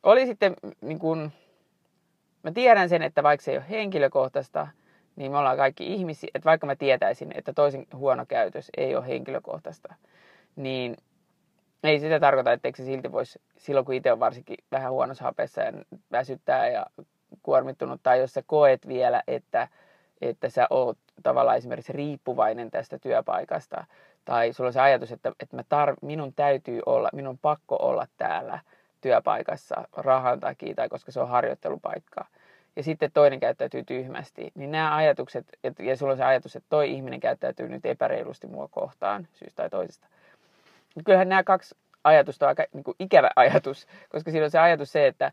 oli 0.02 0.26
sitten 0.26 0.54
niin 0.80 0.98
kuin, 0.98 1.32
mä 2.42 2.50
tiedän 2.52 2.88
sen, 2.88 3.02
että 3.02 3.22
vaikka 3.22 3.44
se 3.44 3.50
ei 3.50 3.56
ole 3.56 3.70
henkilökohtaista, 3.70 4.68
niin 5.16 5.32
me 5.32 5.38
ollaan 5.38 5.56
kaikki 5.56 5.94
ihmisiä, 5.94 6.30
että 6.34 6.46
vaikka 6.46 6.66
mä 6.66 6.76
tietäisin, 6.76 7.32
että 7.34 7.52
toisen 7.52 7.86
huono 7.94 8.26
käytös 8.26 8.70
ei 8.76 8.96
ole 8.96 9.06
henkilökohtaista, 9.06 9.94
niin 10.56 10.96
ei 11.82 12.00
sitä 12.00 12.20
tarkoita, 12.20 12.52
etteikö 12.52 12.76
se 12.76 12.84
silti 12.84 13.12
voisi, 13.12 13.40
silloin 13.56 13.86
kun 13.86 13.94
itse 13.94 14.12
on 14.12 14.20
varsinkin 14.20 14.56
vähän 14.72 14.92
huonossa 14.92 15.24
hapessa 15.24 15.60
ja 15.60 15.72
väsyttää 16.12 16.68
ja 16.68 16.86
kuormittunut, 17.42 18.00
tai 18.02 18.20
jos 18.20 18.34
sä 18.34 18.42
koet 18.46 18.88
vielä, 18.88 19.22
että, 19.26 19.68
että 20.20 20.48
sä 20.48 20.66
oot 20.70 20.98
tavallaan 21.22 21.56
esimerkiksi 21.56 21.92
riippuvainen 21.92 22.70
tästä 22.70 22.98
työpaikasta, 22.98 23.84
tai 24.24 24.52
sulla 24.52 24.68
on 24.68 24.72
se 24.72 24.80
ajatus, 24.80 25.12
että, 25.12 25.32
että 25.40 25.56
mä 25.56 25.62
tar- 25.62 25.96
minun 26.02 26.34
täytyy 26.34 26.80
olla, 26.86 27.08
minun 27.12 27.38
pakko 27.38 27.76
olla 27.76 28.06
täällä 28.16 28.58
työpaikassa 29.00 29.88
rahan 29.96 30.40
takia, 30.40 30.74
tai 30.74 30.88
koska 30.88 31.12
se 31.12 31.20
on 31.20 31.28
harjoittelupaikka, 31.28 32.26
ja 32.76 32.82
sitten 32.82 33.10
toinen 33.14 33.40
käyttäytyy 33.40 33.84
tyhmästi, 33.84 34.52
niin 34.54 34.70
nämä 34.70 34.96
ajatukset, 34.96 35.46
ja 35.78 35.96
sulla 35.96 36.12
on 36.12 36.16
se 36.16 36.24
ajatus, 36.24 36.56
että 36.56 36.66
toi 36.68 36.90
ihminen 36.90 37.20
käyttäytyy 37.20 37.68
nyt 37.68 37.86
epäreilusti 37.86 38.46
mua 38.46 38.68
kohtaan 38.68 39.28
syystä 39.32 39.56
tai 39.56 39.70
toisesta. 39.70 40.06
Mutta 40.94 41.06
kyllähän 41.06 41.28
nämä 41.28 41.44
kaksi 41.44 41.74
ajatusta 42.04 42.46
on 42.46 42.48
aika 42.48 42.64
niin 42.72 42.84
kuin 42.84 42.94
ikävä 42.98 43.30
ajatus, 43.36 43.86
koska 44.08 44.30
siinä 44.30 44.44
on 44.44 44.50
se 44.50 44.58
ajatus 44.58 44.92
se, 44.92 45.06
että 45.06 45.32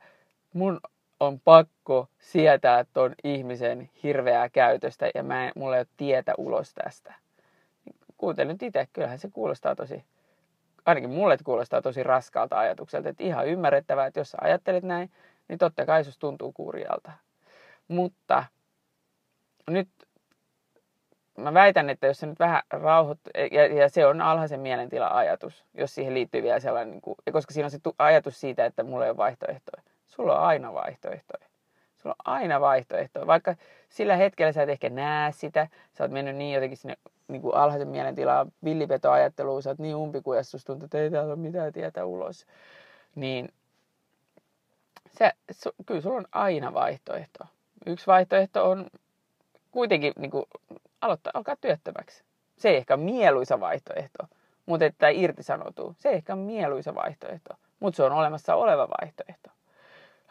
mun 0.54 0.80
on 1.19 1.39
pakko 1.39 2.07
sietää 2.19 2.86
ton 2.93 3.15
ihmisen 3.24 3.89
hirveää 4.03 4.50
käytöstä 4.50 5.10
ja 5.15 5.24
mä 5.24 5.45
en, 5.45 5.51
mulla 5.55 5.75
ei 5.75 5.79
ole 5.79 5.88
tietä 5.98 6.34
ulos 6.38 6.74
tästä. 6.74 7.13
Kuuntele 8.17 8.53
nyt 8.53 8.63
itse, 8.63 8.88
kyllähän 8.93 9.19
se 9.19 9.29
kuulostaa 9.34 9.75
tosi, 9.75 10.05
ainakin 10.86 11.10
mulle 11.10 11.38
kuulostaa 11.43 11.81
tosi 11.81 12.03
raskaalta 12.03 12.60
ajatukselta, 12.60 13.10
että 13.10 13.24
ihan 13.24 13.48
ymmärrettävää, 13.48 14.05
että 14.05 14.19
jos 14.19 14.31
sä 14.31 14.38
ajattelet 14.41 14.84
näin, 14.84 15.12
niin 15.48 15.60
totta 15.60 15.86
kai 15.86 16.03
susta 16.03 16.19
tuntuu 16.19 16.51
kurjalta. 16.51 17.12
Mutta 17.88 18.43
nyt 19.69 19.89
mä 21.38 21.53
väitän, 21.53 21.89
että 21.89 22.07
jos 22.07 22.19
se 22.19 22.25
nyt 22.25 22.39
vähän 22.39 22.62
rauhoit, 22.69 23.19
ja, 23.51 23.65
ja 23.65 23.89
se 23.89 24.05
on 24.05 24.22
alhaisen 24.22 24.60
mielentila-ajatus, 24.60 25.65
jos 25.74 25.95
siihen 25.95 26.13
liittyy 26.13 26.43
vielä 26.43 26.60
sellainen, 26.60 26.91
niin 26.91 27.01
kuin, 27.01 27.15
koska 27.31 27.53
siinä 27.53 27.65
on 27.65 27.72
se 27.72 27.79
ajatus 27.98 28.39
siitä, 28.39 28.65
että 28.65 28.84
mulla 28.84 29.05
ei 29.05 29.10
ole 29.10 29.17
vaihtoehtoja. 29.17 29.95
Sulla 30.15 30.39
on 30.39 30.48
aina 30.48 30.74
vaihtoehtoja. 30.74 31.45
Sulla 31.98 32.15
on 32.25 32.34
aina 32.34 32.62
vaihtoehtoja. 32.62 33.27
Vaikka 33.27 33.55
sillä 33.89 34.15
hetkellä 34.15 34.51
sä 34.51 34.63
et 34.63 34.69
ehkä 34.69 34.89
näe 34.89 35.31
sitä, 35.31 35.67
sä 35.93 36.03
oot 36.03 36.12
mennyt 36.12 36.36
niin 36.36 36.53
jotenkin 36.53 36.77
sinne 36.77 36.98
niin 37.27 37.41
kuin 37.41 37.55
alhaisen 37.55 37.88
mielentilaan, 37.88 38.51
villipetoajatteluun, 38.63 39.63
sä 39.63 39.69
oot 39.69 39.79
niin 39.79 39.95
umpikujassa, 39.95 40.51
susta 40.51 40.74
tuntuu, 40.74 40.86
että 40.86 40.98
ei 40.98 41.12
täällä 41.12 41.34
ole 41.34 41.41
mitään 41.41 41.74
tietä 41.74 42.05
ulos. 42.05 42.45
Niin 43.15 43.50
se, 45.12 45.31
su, 45.51 45.72
kyllä 45.86 46.01
sulla 46.01 46.17
on 46.17 46.25
aina 46.31 46.74
vaihtoehto. 46.74 47.45
Yksi 47.86 48.07
vaihtoehto 48.07 48.69
on 48.69 48.88
kuitenkin 49.72 50.13
niin 50.17 50.31
kuin, 50.31 50.45
aloittaa, 51.01 51.31
alkaa 51.34 51.55
työttömäksi. 51.62 52.24
Se 52.57 52.69
ei 52.69 52.75
ehkä 52.75 52.93
ole 52.93 53.03
mieluisa 53.03 53.60
vaihtoehto, 53.60 54.24
mutta 54.65 54.86
että 54.86 55.10
irtisanoutuu. 55.10 55.95
Se 55.98 56.10
ei 56.10 56.15
ehkä 56.15 56.34
ole 56.34 56.41
mieluisa 56.41 56.95
vaihtoehto, 56.95 57.53
mutta 57.79 57.98
se 57.98 58.03
on 58.03 58.12
olemassa 58.12 58.55
oleva 58.55 58.88
vaihtoehto. 59.01 59.54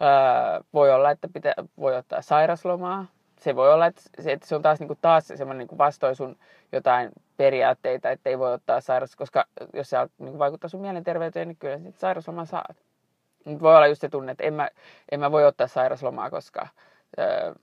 Öö, 0.00 0.60
voi 0.72 0.92
olla, 0.92 1.10
että 1.10 1.28
pitää, 1.32 1.54
voi 1.78 1.96
ottaa 1.96 2.22
sairaslomaa. 2.22 3.06
Se 3.38 3.56
voi 3.56 3.72
olla, 3.72 3.86
että 3.86 4.02
se, 4.20 4.32
että 4.32 4.46
se 4.46 4.56
on 4.56 4.62
taas, 4.62 4.80
niin 4.80 4.88
kuin, 4.88 4.98
taas 5.02 5.26
semmoinen 5.26 5.66
niin 5.70 5.78
vastoin 5.78 6.16
sun 6.16 6.36
jotain 6.72 7.10
periaatteita, 7.36 8.10
että 8.10 8.30
ei 8.30 8.38
voi 8.38 8.52
ottaa 8.52 8.80
sairas, 8.80 9.16
koska 9.16 9.44
jos 9.72 9.90
se 9.90 9.96
niin 10.18 10.38
vaikuttaa 10.38 10.68
sun 10.68 10.80
mielenterveyteen, 10.80 11.48
niin 11.48 11.56
kyllä 11.56 11.76
sitten 11.76 12.00
sairaslomaa 12.00 12.44
saat. 12.44 12.76
Mutta 13.44 13.62
voi 13.62 13.76
olla 13.76 13.86
just 13.86 14.00
se 14.00 14.08
tunne, 14.08 14.32
että 14.32 14.44
en 14.44 14.54
mä, 14.54 14.68
en 15.10 15.20
mä 15.20 15.32
voi 15.32 15.44
ottaa 15.44 15.66
sairaslomaa, 15.66 16.30
koska 16.30 16.68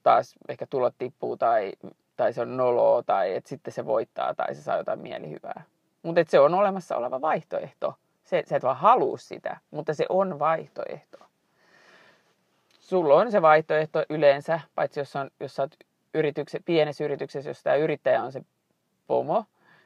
taas 0.03 0.35
ehkä 0.49 0.67
tulot 0.67 0.95
tippuu 0.97 1.37
tai, 1.37 1.71
tai 2.17 2.33
se 2.33 2.41
on 2.41 2.57
noloa 2.57 3.03
tai 3.03 3.35
että 3.35 3.49
sitten 3.49 3.73
se 3.73 3.85
voittaa 3.85 4.33
tai 4.33 4.55
se 4.55 4.61
saa 4.61 4.77
jotain 4.77 4.99
mielihyvää. 4.99 5.63
Mutta 6.03 6.21
se 6.27 6.39
on 6.39 6.53
olemassa 6.53 6.97
oleva 6.97 7.21
vaihtoehto. 7.21 7.93
Se, 8.23 8.43
sä 8.47 8.55
et 8.55 8.63
vaan 8.63 8.77
halua 8.77 9.17
sitä, 9.17 9.57
mutta 9.71 9.93
se 9.93 10.05
on 10.09 10.39
vaihtoehto. 10.39 11.17
Sulla 12.91 13.15
on 13.15 13.31
se 13.31 13.41
vaihtoehto 13.41 14.05
yleensä, 14.09 14.59
paitsi 14.75 14.99
jos, 14.99 15.15
on, 15.15 15.29
jos 15.39 15.55
sä 15.55 15.63
oot 15.63 15.75
yritykse, 16.13 16.59
pienessä 16.65 17.03
yrityksessä, 17.03 17.49
jos 17.49 17.63
tämä 17.63 17.75
yrittäjä 17.75 18.23
on 18.23 18.31
se 18.31 18.41
pomo, 19.07 19.45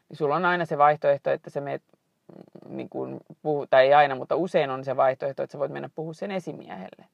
niin 0.10 0.18
sulla 0.18 0.36
on 0.36 0.46
aina 0.46 0.66
se 0.66 0.78
vaihtoehto, 0.78 1.32
että 1.32 1.50
sä 1.50 1.62
meet, 1.62 1.84
mm, 2.28 2.78
niin 2.78 2.90
kuin, 2.90 3.20
puhu, 3.42 3.68
tai 3.68 3.86
ei 3.86 3.94
aina, 3.94 4.16
mutta 4.16 4.36
usein 4.36 4.70
on 4.70 4.84
se 4.84 4.98
vaihtoehto, 4.98 5.44
että 5.44 5.52
sä 5.52 5.60
voit 5.60 5.72
mennä 5.72 5.90
puhua 5.96 6.14
sen 6.14 6.32
esimiehelle. 6.32 7.06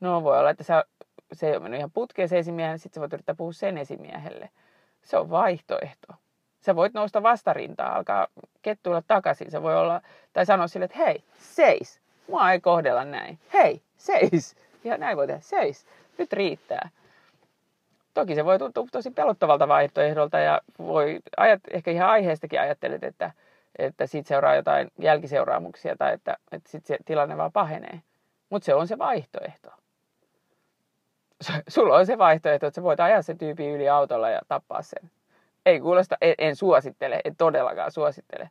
No 0.00 0.22
voi 0.22 0.38
olla, 0.38 0.50
että 0.50 0.64
sä 0.64 0.84
se 1.32 1.46
ei 1.46 1.52
ole 1.52 1.62
mennyt 1.62 1.78
ihan 1.78 1.90
putkeen 1.90 2.28
se 2.28 2.38
esimiehelle, 2.38 2.78
sitten 2.78 2.94
sä 2.94 3.00
voit 3.00 3.12
yrittää 3.12 3.34
puhua 3.34 3.52
sen 3.52 3.78
esimiehelle. 3.78 4.50
Se 5.02 5.18
on 5.18 5.30
vaihtoehto. 5.30 6.14
Sä 6.60 6.76
voit 6.76 6.94
nousta 6.94 7.22
vastarintaa, 7.22 7.96
alkaa 7.96 8.26
kettuilla 8.62 9.02
takaisin. 9.08 9.50
Se 9.50 9.62
voi 9.62 9.76
olla, 9.76 10.00
tai 10.32 10.46
sanoa 10.46 10.68
sille, 10.68 10.84
että 10.84 10.98
hei, 10.98 11.24
seis. 11.38 12.00
Mua 12.28 12.52
ei 12.52 12.60
kohdella 12.60 13.04
näin. 13.04 13.38
Hei, 13.52 13.82
seis. 13.96 14.67
Ja 14.88 14.98
näin 14.98 15.16
voi 15.16 15.26
tehdä, 15.26 15.40
seis. 15.40 15.86
Nyt 16.18 16.32
riittää. 16.32 16.88
Toki 18.14 18.34
se 18.34 18.44
voi 18.44 18.58
tuntua 18.58 18.86
tosi 18.92 19.10
pelottavalta 19.10 19.68
vaihtoehdolta 19.68 20.38
ja 20.38 20.60
voi, 20.78 21.18
ajat, 21.36 21.60
ehkä 21.70 21.90
ihan 21.90 22.10
aiheestakin 22.10 22.60
ajattelet, 22.60 23.04
että, 23.04 23.30
että 23.78 24.06
siitä 24.06 24.28
seuraa 24.28 24.54
jotain 24.54 24.90
jälkiseuraamuksia 24.98 25.96
tai 25.96 26.14
että, 26.14 26.36
että 26.52 26.70
sitten 26.70 26.96
se 26.96 27.04
tilanne 27.04 27.36
vaan 27.36 27.52
pahenee. 27.52 28.00
Mutta 28.50 28.66
se 28.66 28.74
on 28.74 28.88
se 28.88 28.98
vaihtoehto 28.98 29.70
sulla 31.68 31.96
on 31.96 32.06
se 32.06 32.18
vaihtoehto, 32.18 32.66
että 32.66 32.74
sä 32.74 32.82
voit 32.82 33.00
ajaa 33.00 33.22
sen 33.22 33.38
tyypin 33.38 33.70
yli 33.70 33.88
autolla 33.88 34.30
ja 34.30 34.40
tappaa 34.48 34.82
sen. 34.82 35.10
Ei 35.66 35.80
kuulosta, 35.80 36.16
en, 36.20 36.34
en 36.38 36.56
suosittele, 36.56 37.20
en 37.24 37.36
todellakaan 37.36 37.92
suosittele. 37.92 38.50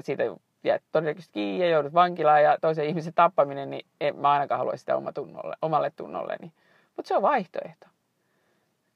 Siitä 0.00 0.22
jää 0.64 0.78
todennäköisesti 0.92 1.32
kiinni 1.32 1.64
ja 1.64 1.70
joudut 1.70 1.94
vankilaan 1.94 2.42
ja 2.42 2.58
toisen 2.60 2.86
ihmisen 2.86 3.14
tappaminen, 3.14 3.70
niin 3.70 3.86
en 4.00 4.16
mä 4.16 4.30
ainakaan 4.30 4.58
halua 4.58 4.76
sitä 4.76 4.96
oma 4.96 5.12
tunnolle, 5.12 5.56
omalle 5.62 5.90
tunnolleni. 5.90 6.52
Mutta 6.96 7.08
se 7.08 7.16
on 7.16 7.22
vaihtoehto. 7.22 7.86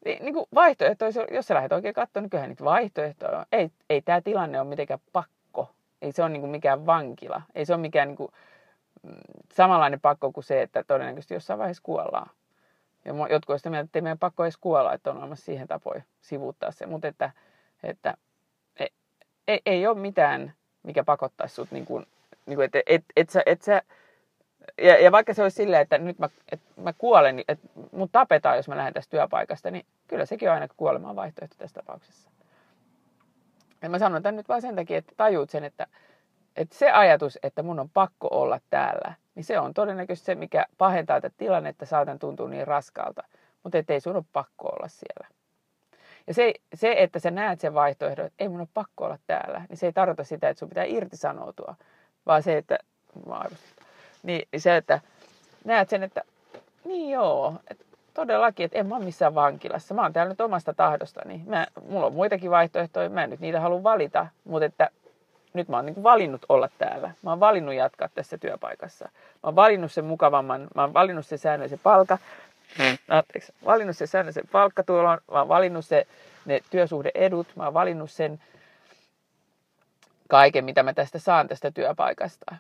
Niin, 0.04 0.24
niin 0.24 0.34
kuin 0.34 0.46
vaihtoehto, 0.54 1.04
jos 1.30 1.46
sä 1.46 1.54
lähdet 1.54 1.72
oikein 1.72 1.94
katsomaan, 1.94 2.22
niin 2.24 2.30
kyllähän 2.30 2.48
niitä 2.50 2.64
vaihtoehtoja 2.64 3.38
on. 3.38 3.44
Ei, 3.52 3.70
ei 3.90 4.02
tämä 4.02 4.20
tilanne 4.20 4.60
ole 4.60 4.68
mitenkään 4.68 5.00
pakko. 5.12 5.70
Ei 6.02 6.12
se 6.12 6.22
ole 6.22 6.30
niin 6.30 6.40
kuin 6.40 6.50
mikään 6.50 6.86
vankila. 6.86 7.42
Ei 7.54 7.64
se 7.64 7.74
ole 7.74 7.80
mikään 7.80 8.08
niin 8.08 8.16
kuin, 8.16 8.32
mm, 9.02 9.12
samanlainen 9.52 10.00
pakko 10.00 10.32
kuin 10.32 10.44
se, 10.44 10.62
että 10.62 10.84
todennäköisesti 10.84 11.34
jossain 11.34 11.58
vaiheessa 11.58 11.82
kuollaan. 11.82 12.30
Ja 13.04 13.12
jotkut 13.30 13.50
ovat 13.50 13.60
sitä 13.60 13.70
mieltä, 13.70 13.84
että 13.84 13.98
ei 13.98 14.02
meidän 14.02 14.18
pakko 14.18 14.44
edes 14.44 14.56
kuolla, 14.56 14.92
että 14.92 15.10
on 15.10 15.18
olemassa 15.18 15.44
siihen 15.44 15.68
tapoja 15.68 16.02
sivuuttaa 16.20 16.70
se. 16.70 16.86
Mutta 16.86 17.08
että, 17.08 17.30
että 17.82 18.14
ei, 18.76 18.88
ei, 19.48 19.60
ei 19.66 19.86
ole 19.86 19.98
mitään, 19.98 20.52
mikä 20.82 21.04
pakottaisi 21.04 21.54
sut, 21.54 21.70
niin 21.70 21.86
kuin, 21.86 22.06
niin 22.46 22.56
kuin, 22.56 22.64
että 22.64 22.82
et, 22.86 23.04
et, 23.16 23.30
sä, 23.30 23.42
et 23.46 23.62
sä 23.62 23.82
Ja, 24.78 25.02
ja 25.02 25.12
vaikka 25.12 25.34
se 25.34 25.42
olisi 25.42 25.54
silleen, 25.54 25.82
että 25.82 25.98
nyt 25.98 26.18
mä, 26.18 26.28
että 26.52 26.66
mä 26.76 26.92
kuolen, 26.92 27.36
niin 27.36 27.44
että 27.48 27.68
mut 27.92 28.12
tapetaan, 28.12 28.56
jos 28.56 28.68
mä 28.68 28.76
lähden 28.76 28.94
tästä 28.94 29.10
työpaikasta, 29.10 29.70
niin 29.70 29.86
kyllä 30.08 30.26
sekin 30.26 30.48
on 30.48 30.54
aina 30.54 30.68
kuolemaan 30.76 31.16
vaihtoehto 31.16 31.56
tässä 31.58 31.80
tapauksessa. 31.80 32.30
Ja 33.82 33.88
mä 33.88 33.98
sanon 33.98 34.22
tämän 34.22 34.36
nyt 34.36 34.48
vain 34.48 34.62
sen 34.62 34.76
takia, 34.76 34.98
että 34.98 35.12
tajuut 35.16 35.50
sen, 35.50 35.64
että, 35.64 35.86
että 36.56 36.78
se 36.78 36.90
ajatus, 36.90 37.38
että 37.42 37.62
mun 37.62 37.80
on 37.80 37.90
pakko 37.90 38.28
olla 38.30 38.60
täällä, 38.70 39.14
niin 39.34 39.44
se 39.44 39.58
on 39.58 39.74
todennäköisesti 39.74 40.26
se, 40.26 40.34
mikä 40.34 40.66
pahentaa 40.78 41.20
tätä 41.20 41.34
tilannetta, 41.38 41.86
saatan 41.86 42.18
tuntua 42.18 42.48
niin 42.48 42.66
raskaalta. 42.66 43.22
Mutta 43.62 43.78
ei 43.88 44.00
sun 44.00 44.16
ole 44.16 44.24
pakko 44.32 44.68
olla 44.68 44.88
siellä. 44.88 45.28
Ja 46.26 46.34
se, 46.34 46.54
se, 46.74 46.94
että 46.98 47.18
sä 47.18 47.30
näet 47.30 47.60
sen 47.60 47.74
vaihtoehdon, 47.74 48.26
että 48.26 48.44
ei 48.44 48.48
mun 48.48 48.60
ole 48.60 48.68
pakko 48.74 49.04
olla 49.04 49.18
täällä, 49.26 49.62
niin 49.68 49.76
se 49.76 49.86
ei 49.86 49.92
tarkoita 49.92 50.24
sitä, 50.24 50.48
että 50.48 50.58
sun 50.58 50.68
pitää 50.68 50.84
irtisanoutua, 50.84 51.74
vaan 52.26 52.42
se, 52.42 52.56
että, 52.56 52.78
niin, 54.22 54.48
niin 54.52 54.60
se, 54.60 54.76
että 54.76 55.00
näet 55.64 55.88
sen, 55.88 56.02
että 56.02 56.22
niin 56.84 57.10
joo, 57.10 57.54
että 57.70 57.84
todellakin, 58.14 58.64
että 58.64 58.78
en 58.78 58.86
mä 58.86 58.96
ole 58.96 59.04
missään 59.04 59.34
vankilassa. 59.34 59.94
Mä 59.94 60.02
oon 60.02 60.12
täällä 60.12 60.30
nyt 60.30 60.40
omasta 60.40 60.74
tahdostani. 60.74 61.42
Mä, 61.46 61.66
mulla 61.88 62.06
on 62.06 62.14
muitakin 62.14 62.50
vaihtoehtoja, 62.50 63.10
mä 63.10 63.24
en 63.24 63.30
nyt 63.30 63.40
niitä 63.40 63.60
halua 63.60 63.82
valita, 63.82 64.26
mutta 64.44 64.66
että 64.66 64.90
nyt 65.54 65.68
mä 65.68 65.76
oon 65.76 65.86
niin 65.86 66.02
valinnut 66.02 66.46
olla 66.48 66.68
täällä. 66.78 67.10
Mä 67.22 67.30
oon 67.30 67.40
valinnut 67.40 67.74
jatkaa 67.74 68.08
tässä 68.14 68.38
työpaikassa. 68.38 69.04
Mä 69.04 69.10
oon 69.42 69.56
valinnut 69.56 69.92
sen 69.92 70.04
mukavamman, 70.04 70.68
mä 70.74 70.82
oon 70.82 70.94
valinnut 70.94 71.26
sen 71.26 71.38
säännöllisen 71.38 71.80
palkan, 71.82 72.18
mm. 72.78 72.98
anteeksi, 73.08 73.52
valinnut 73.64 73.96
sen 73.96 74.08
säännöllisen 74.08 74.48
palkkatulon, 74.52 75.18
mä 75.32 75.38
oon 75.38 75.48
valinnut 75.48 75.84
se, 75.84 76.06
ne 76.44 76.60
työsuhdeedut, 76.70 77.46
mä 77.56 77.64
oon 77.64 77.74
valinnut 77.74 78.10
sen 78.10 78.40
kaiken, 80.28 80.64
mitä 80.64 80.82
mä 80.82 80.94
tästä 80.94 81.18
saan 81.18 81.48
tästä 81.48 81.70
työpaikasta. 81.70 82.56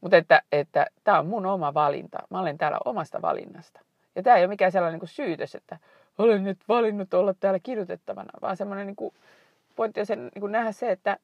Mutta 0.00 0.16
että, 0.16 0.42
että 0.52 0.86
tämä 1.04 1.18
on 1.18 1.26
mun 1.26 1.46
oma 1.46 1.74
valinta. 1.74 2.18
Mä 2.30 2.40
olen 2.40 2.58
täällä 2.58 2.78
omasta 2.84 3.22
valinnasta. 3.22 3.80
Ja 4.16 4.22
tämä 4.22 4.36
ei 4.36 4.42
ole 4.42 4.48
mikään 4.48 4.72
sellainen 4.72 5.00
niin 5.00 5.08
syytös, 5.08 5.54
että 5.54 5.78
olen 6.18 6.44
nyt 6.44 6.58
valinnut 6.68 7.14
olla 7.14 7.34
täällä 7.34 7.58
kirjoitettavana, 7.58 8.32
vaan 8.42 8.56
semmoinen 8.56 8.86
niin 8.86 8.96
kuin, 8.96 9.14
pointti 9.76 10.00
on 10.00 10.06
sen, 10.06 10.18
niin 10.34 10.40
kuin 10.40 10.52
nähdä 10.52 10.72
se, 10.72 10.90
että 10.90 11.18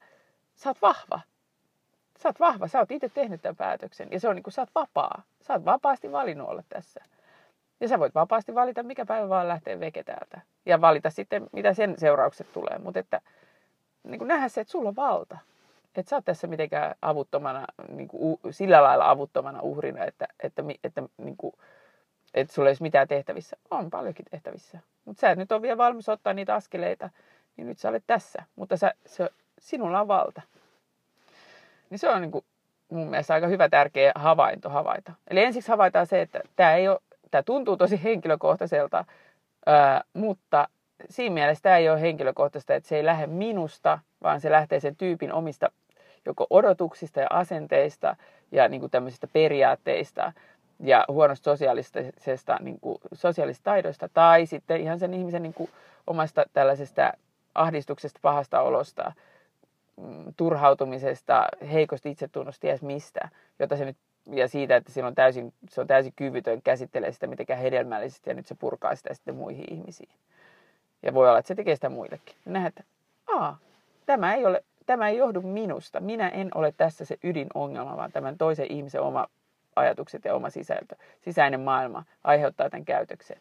sä 0.54 0.70
oot 0.70 0.82
vahva. 0.82 1.20
Sä 2.18 2.28
oot 2.28 2.40
vahva, 2.40 2.68
sä 2.68 2.78
oot 2.78 2.90
itse 2.90 3.08
tehnyt 3.08 3.42
tämän 3.42 3.56
päätöksen. 3.56 4.08
Ja 4.10 4.20
se 4.20 4.28
on 4.28 4.36
niin 4.36 4.42
kuin, 4.42 4.52
sä 4.52 4.62
oot 4.62 4.74
vapaa. 4.74 5.22
Sä 5.40 5.52
oot 5.52 5.64
vapaasti 5.64 6.12
valinnut 6.12 6.48
olla 6.48 6.62
tässä. 6.68 7.00
Ja 7.80 7.88
sä 7.88 7.98
voit 7.98 8.14
vapaasti 8.14 8.54
valita, 8.54 8.82
mikä 8.82 9.06
päivä 9.06 9.28
vaan 9.28 9.48
lähtee 9.48 9.80
veke 9.80 10.02
täältä. 10.02 10.40
Ja 10.66 10.80
valita 10.80 11.10
sitten, 11.10 11.46
mitä 11.52 11.74
sen 11.74 11.94
seuraukset 11.98 12.52
tulee. 12.52 12.78
Mutta 12.78 13.00
että 13.00 13.20
niin 14.04 14.18
kuin 14.18 14.28
nähdä 14.28 14.48
se, 14.48 14.60
että 14.60 14.70
sulla 14.70 14.88
on 14.88 14.96
valta. 14.96 15.38
Että 15.96 16.10
sä 16.10 16.16
oot 16.16 16.24
tässä 16.24 16.46
mitenkään 16.46 16.94
avuttomana, 17.02 17.64
niin 17.88 18.08
kuin, 18.08 18.38
sillä 18.50 18.82
lailla 18.82 19.10
avuttomana 19.10 19.60
uhrina, 19.62 20.04
että, 20.04 20.26
että, 20.42 20.62
että, 20.84 21.02
niin 21.16 21.36
kuin, 21.36 21.54
että 22.34 22.54
sulla 22.54 22.68
ei 22.68 22.70
olisi 22.70 22.82
mitään 22.82 23.08
tehtävissä. 23.08 23.56
On 23.70 23.90
paljonkin 23.90 24.26
tehtävissä. 24.30 24.78
Mutta 25.04 25.20
sä 25.20 25.30
et 25.30 25.38
nyt 25.38 25.52
ole 25.52 25.62
vielä 25.62 25.78
valmis 25.78 26.08
ottaa 26.08 26.32
niitä 26.32 26.54
askeleita, 26.54 27.10
niin 27.56 27.66
nyt 27.66 27.78
sä 27.78 27.88
olet 27.88 28.04
tässä. 28.06 28.42
Mutta 28.56 28.76
sä, 28.76 28.94
se, 29.06 29.30
sinulla 29.58 30.00
on 30.00 30.08
valta. 30.08 30.42
Niin 31.90 31.98
se 31.98 32.08
on 32.08 32.20
niin 32.20 32.30
kuin 32.32 32.44
mun 32.90 33.08
mielestä 33.08 33.34
aika 33.34 33.46
hyvä 33.46 33.68
tärkeä 33.68 34.12
havainto 34.14 34.68
havaita. 34.68 35.12
Eli 35.28 35.44
ensiksi 35.44 35.70
havaitaan 35.70 36.06
se, 36.06 36.20
että 36.20 36.40
tämä, 36.56 36.74
ei 36.74 36.88
ole, 36.88 37.00
tämä 37.30 37.42
tuntuu 37.42 37.76
tosi 37.76 38.02
henkilökohtaiselta, 38.02 39.04
ää, 39.66 40.04
mutta 40.12 40.68
siinä 41.10 41.34
mielessä 41.34 41.62
tämä 41.62 41.76
ei 41.76 41.90
ole 41.90 42.00
henkilökohtaista, 42.00 42.74
että 42.74 42.88
se 42.88 42.96
ei 42.96 43.04
lähde 43.04 43.26
minusta, 43.26 43.98
vaan 44.22 44.40
se 44.40 44.50
lähtee 44.50 44.80
sen 44.80 44.96
tyypin 44.96 45.32
omista 45.32 45.70
joko 46.26 46.46
odotuksista 46.50 47.20
ja 47.20 47.26
asenteista 47.30 48.16
ja 48.52 48.68
niin 48.68 48.80
kuin 48.80 48.90
tämmöisistä 48.90 49.26
periaatteista 49.26 50.32
ja 50.80 51.04
huonosta 51.08 51.44
sosiaalisesta, 51.44 52.56
niin 52.60 52.80
kuin, 52.80 52.98
sosiaalisista 53.12 53.64
taidoista 53.64 54.08
tai 54.08 54.46
sitten 54.46 54.80
ihan 54.80 54.98
sen 54.98 55.14
ihmisen 55.14 55.42
niin 55.42 55.54
kuin, 55.54 55.70
omasta 56.06 56.44
tällaisesta 56.52 57.12
ahdistuksesta, 57.54 58.18
pahasta 58.22 58.60
olosta, 58.60 59.12
mm, 59.96 60.34
turhautumisesta, 60.36 61.48
heikosti 61.72 62.10
itsetunnosta, 62.10 62.60
ties 62.60 62.82
mistä, 62.82 63.28
jota 63.58 63.76
se 63.76 63.84
nyt, 63.84 63.96
ja 64.32 64.48
siitä, 64.48 64.76
että 64.76 65.06
on 65.06 65.14
täysin, 65.14 65.52
se 65.70 65.80
on 65.80 65.86
täysin 65.86 66.12
kyvytön 66.16 66.62
käsittelee 66.62 67.12
sitä 67.12 67.26
mitenkään 67.26 67.60
hedelmällisesti 67.60 68.30
ja 68.30 68.34
nyt 68.34 68.46
se 68.46 68.54
purkaa 68.54 68.96
sitä 68.96 69.14
sitten 69.14 69.34
muihin 69.34 69.64
ihmisiin. 69.70 70.10
Ja 71.02 71.14
voi 71.14 71.28
olla, 71.28 71.38
että 71.38 71.48
se 71.48 71.54
tekee 71.54 71.74
sitä 71.74 71.88
muillekin. 71.88 72.36
Nähdään, 72.44 72.68
että 72.68 72.84
Aa, 73.26 73.58
tämä 74.06 74.34
ei 74.34 74.46
ole 74.46 74.64
tämä 74.86 75.08
ei 75.08 75.16
johdu 75.16 75.42
minusta. 75.42 76.00
Minä 76.00 76.28
en 76.28 76.50
ole 76.54 76.72
tässä 76.76 77.04
se 77.04 77.18
ydinongelma, 77.24 77.96
vaan 77.96 78.12
tämän 78.12 78.38
toisen 78.38 78.72
ihmisen 78.72 79.00
oma 79.00 79.26
ajatukset 79.76 80.24
ja 80.24 80.34
oma 80.34 80.50
sisältö, 80.50 80.96
sisäinen 81.20 81.60
maailma 81.60 82.04
aiheuttaa 82.24 82.70
tämän 82.70 82.84
käytöksen. 82.84 83.36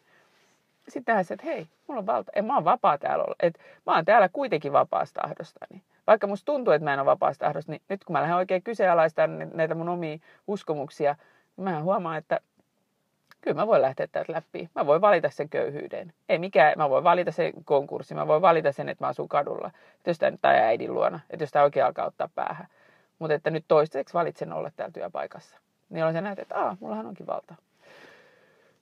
Sitten 0.87 1.25
se, 1.25 1.33
että 1.33 1.45
hei, 1.45 1.67
mulla 1.87 1.99
on 1.99 2.05
valta, 2.05 2.31
en, 2.35 2.45
mä 2.45 2.55
oon 2.55 2.65
vapaa 2.65 2.97
täällä 2.97 3.23
olla. 3.23 3.35
Et 3.39 3.59
mä 3.85 3.95
oon 3.95 4.05
täällä 4.05 4.29
kuitenkin 4.29 4.73
vapaasta 4.73 5.21
tahdostani. 5.21 5.81
Vaikka 6.07 6.27
musta 6.27 6.45
tuntuu, 6.45 6.73
että 6.73 6.83
mä 6.83 6.93
en 6.93 6.99
ole 6.99 7.05
vapaasta 7.05 7.45
tahdosta, 7.45 7.71
niin 7.71 7.81
nyt 7.89 8.03
kun 8.03 8.13
mä 8.13 8.21
lähden 8.21 8.37
oikein 8.37 8.63
kyseenalaistamaan 8.63 9.51
näitä 9.53 9.75
mun 9.75 9.89
omia 9.89 10.17
uskomuksia, 10.47 11.15
niin 11.57 11.63
mä 11.63 11.81
huomaan, 11.81 12.17
että 12.17 12.39
kyllä 13.41 13.55
mä 13.55 13.67
voin 13.67 13.81
lähteä 13.81 14.07
täältä 14.07 14.33
läpi. 14.33 14.69
Mä 14.75 14.85
voin 14.85 15.01
valita 15.01 15.29
sen 15.29 15.49
köyhyyden. 15.49 16.13
Ei 16.29 16.39
mikään, 16.39 16.73
mä 16.77 16.89
voin 16.89 17.03
valita 17.03 17.31
sen 17.31 17.53
konkurssi, 17.65 18.15
mä 18.15 18.27
voin 18.27 18.41
valita 18.41 18.71
sen, 18.71 18.89
että 18.89 19.03
mä 19.03 19.07
asun 19.07 19.29
kadulla. 19.29 19.71
Että 19.95 20.09
jos 20.09 20.19
tämä 20.19 20.37
tai 20.41 20.59
äidin 20.59 20.93
luona, 20.93 21.19
että 21.29 21.43
jos 21.43 21.51
tämä 21.51 21.65
oikein 21.65 21.85
alkaa 21.85 22.05
ottaa 22.05 22.29
päähän. 22.35 22.67
Mutta 23.19 23.33
että 23.33 23.49
nyt 23.49 23.65
toistaiseksi 23.67 24.13
valitsen 24.13 24.53
olla 24.53 24.71
täällä 24.75 24.93
työpaikassa. 24.93 25.57
Niin 25.89 26.05
on 26.05 26.13
se 26.13 26.21
näet, 26.21 26.39
että 26.39 26.55
aah, 26.55 26.77
mullahan 26.79 27.05
onkin 27.05 27.27
valta 27.27 27.55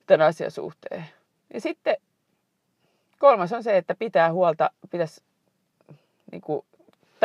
tämän 0.06 0.26
asian 0.26 0.50
suhteen. 0.50 1.04
Ja 1.54 1.60
sitten 1.60 1.96
kolmas 3.18 3.52
on 3.52 3.62
se, 3.62 3.76
että 3.76 3.94
pitää 3.94 4.32
huolta, 4.32 4.70
pitäisi 4.90 5.22
niin 6.32 6.40
kuin, 6.40 6.64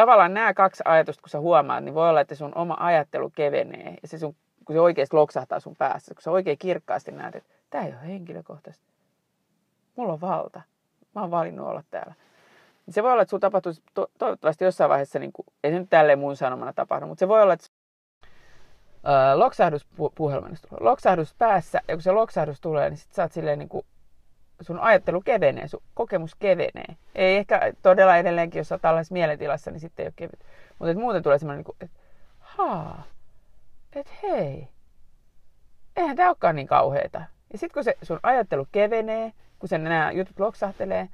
tavallaan 0.01 0.33
nämä 0.33 0.53
kaksi 0.53 0.83
ajatusta, 0.86 1.21
kun 1.21 1.29
sä 1.29 1.39
huomaat, 1.39 1.83
niin 1.83 1.95
voi 1.95 2.10
olla, 2.10 2.21
että 2.21 2.36
sun 2.36 2.55
oma 2.55 2.77
ajattelu 2.79 3.29
kevenee 3.29 3.95
ja 4.01 4.07
se 4.07 4.17
sun 4.17 4.36
kun 4.65 4.75
se 4.75 4.79
oikeasti 4.79 5.15
loksahtaa 5.15 5.60
sun 5.60 5.75
päässä, 5.75 6.13
kun 6.13 6.21
sä 6.21 6.31
oikein 6.31 6.57
kirkkaasti 6.57 7.12
näet, 7.12 7.36
että 7.36 7.49
tämä 7.69 7.83
ei 7.83 7.89
ole 7.89 8.07
henkilökohtaista. 8.07 8.86
Mulla 9.95 10.13
on 10.13 10.21
valta. 10.21 10.62
Mä 11.15 11.21
oon 11.21 11.31
valinnut 11.31 11.67
olla 11.67 11.83
täällä. 11.91 12.13
Niin 12.86 12.93
se 12.93 13.03
voi 13.03 13.12
olla, 13.12 13.21
että 13.21 13.29
sulla 13.29 13.41
tapahtuisi 13.41 13.81
to- 13.93 14.12
toivottavasti 14.17 14.63
jossain 14.63 14.89
vaiheessa, 14.89 15.19
niin 15.19 15.33
kuin, 15.33 15.45
ei 15.63 15.71
se 15.71 15.79
nyt 15.79 15.89
tälleen 15.89 16.19
mun 16.19 16.36
sanomana 16.36 16.73
tapahdu, 16.73 17.05
mutta 17.07 17.19
se 17.19 17.27
voi 17.27 17.41
olla, 17.41 17.53
että 17.53 17.67
öö, 19.07 19.36
loksahdus 19.36 19.86
pu- 19.86 20.12
tulee. 20.15 20.41
Loksahdus 20.79 21.33
päässä, 21.33 21.81
ja 21.88 21.95
kun 21.95 22.01
se 22.01 22.12
loksahdus 22.12 22.62
tulee, 22.62 22.89
niin 22.89 22.97
sit 22.97 23.13
sä 23.13 23.23
oot 23.23 23.31
silleen 23.31 23.60
niin 23.60 23.69
kuin, 23.69 23.86
sun 24.62 24.80
ajattelu 24.80 25.22
kevenee, 25.22 25.67
sun 25.67 25.84
kokemus 25.93 26.36
kevenee. 26.36 26.96
Ei 27.15 27.38
ehkä 27.38 27.74
todella 27.82 28.17
edelleenkin, 28.17 28.60
jos 28.60 28.72
oot 28.72 28.82
tällaisessa 28.82 29.13
mielentilassa, 29.13 29.72
niin 29.72 29.80
sitten 29.80 30.04
ei 30.04 30.08
ole 30.08 30.13
kevyt. 30.15 30.39
Mutta 30.80 31.00
muuten 31.00 31.24
tulee 31.24 31.38
semmoinen, 31.38 31.65
niin 31.65 31.76
että 31.82 32.00
haa, 32.39 33.04
että 33.96 34.12
hei, 34.24 34.67
eihän 35.96 36.15
tämä 36.15 36.30
olekaan 36.30 36.56
niin 36.56 36.67
kauheeta. 36.67 37.22
Ja 37.52 37.58
sitten 37.58 37.74
kun 37.74 37.84
se 37.84 37.98
sun 38.02 38.20
ajattelu 38.24 38.67
kevenee, 38.72 39.34
kun 39.60 39.70
sen 39.70 39.84
nämä 39.84 40.12
jutut 40.12 40.39
loksahtelee, 40.39 41.10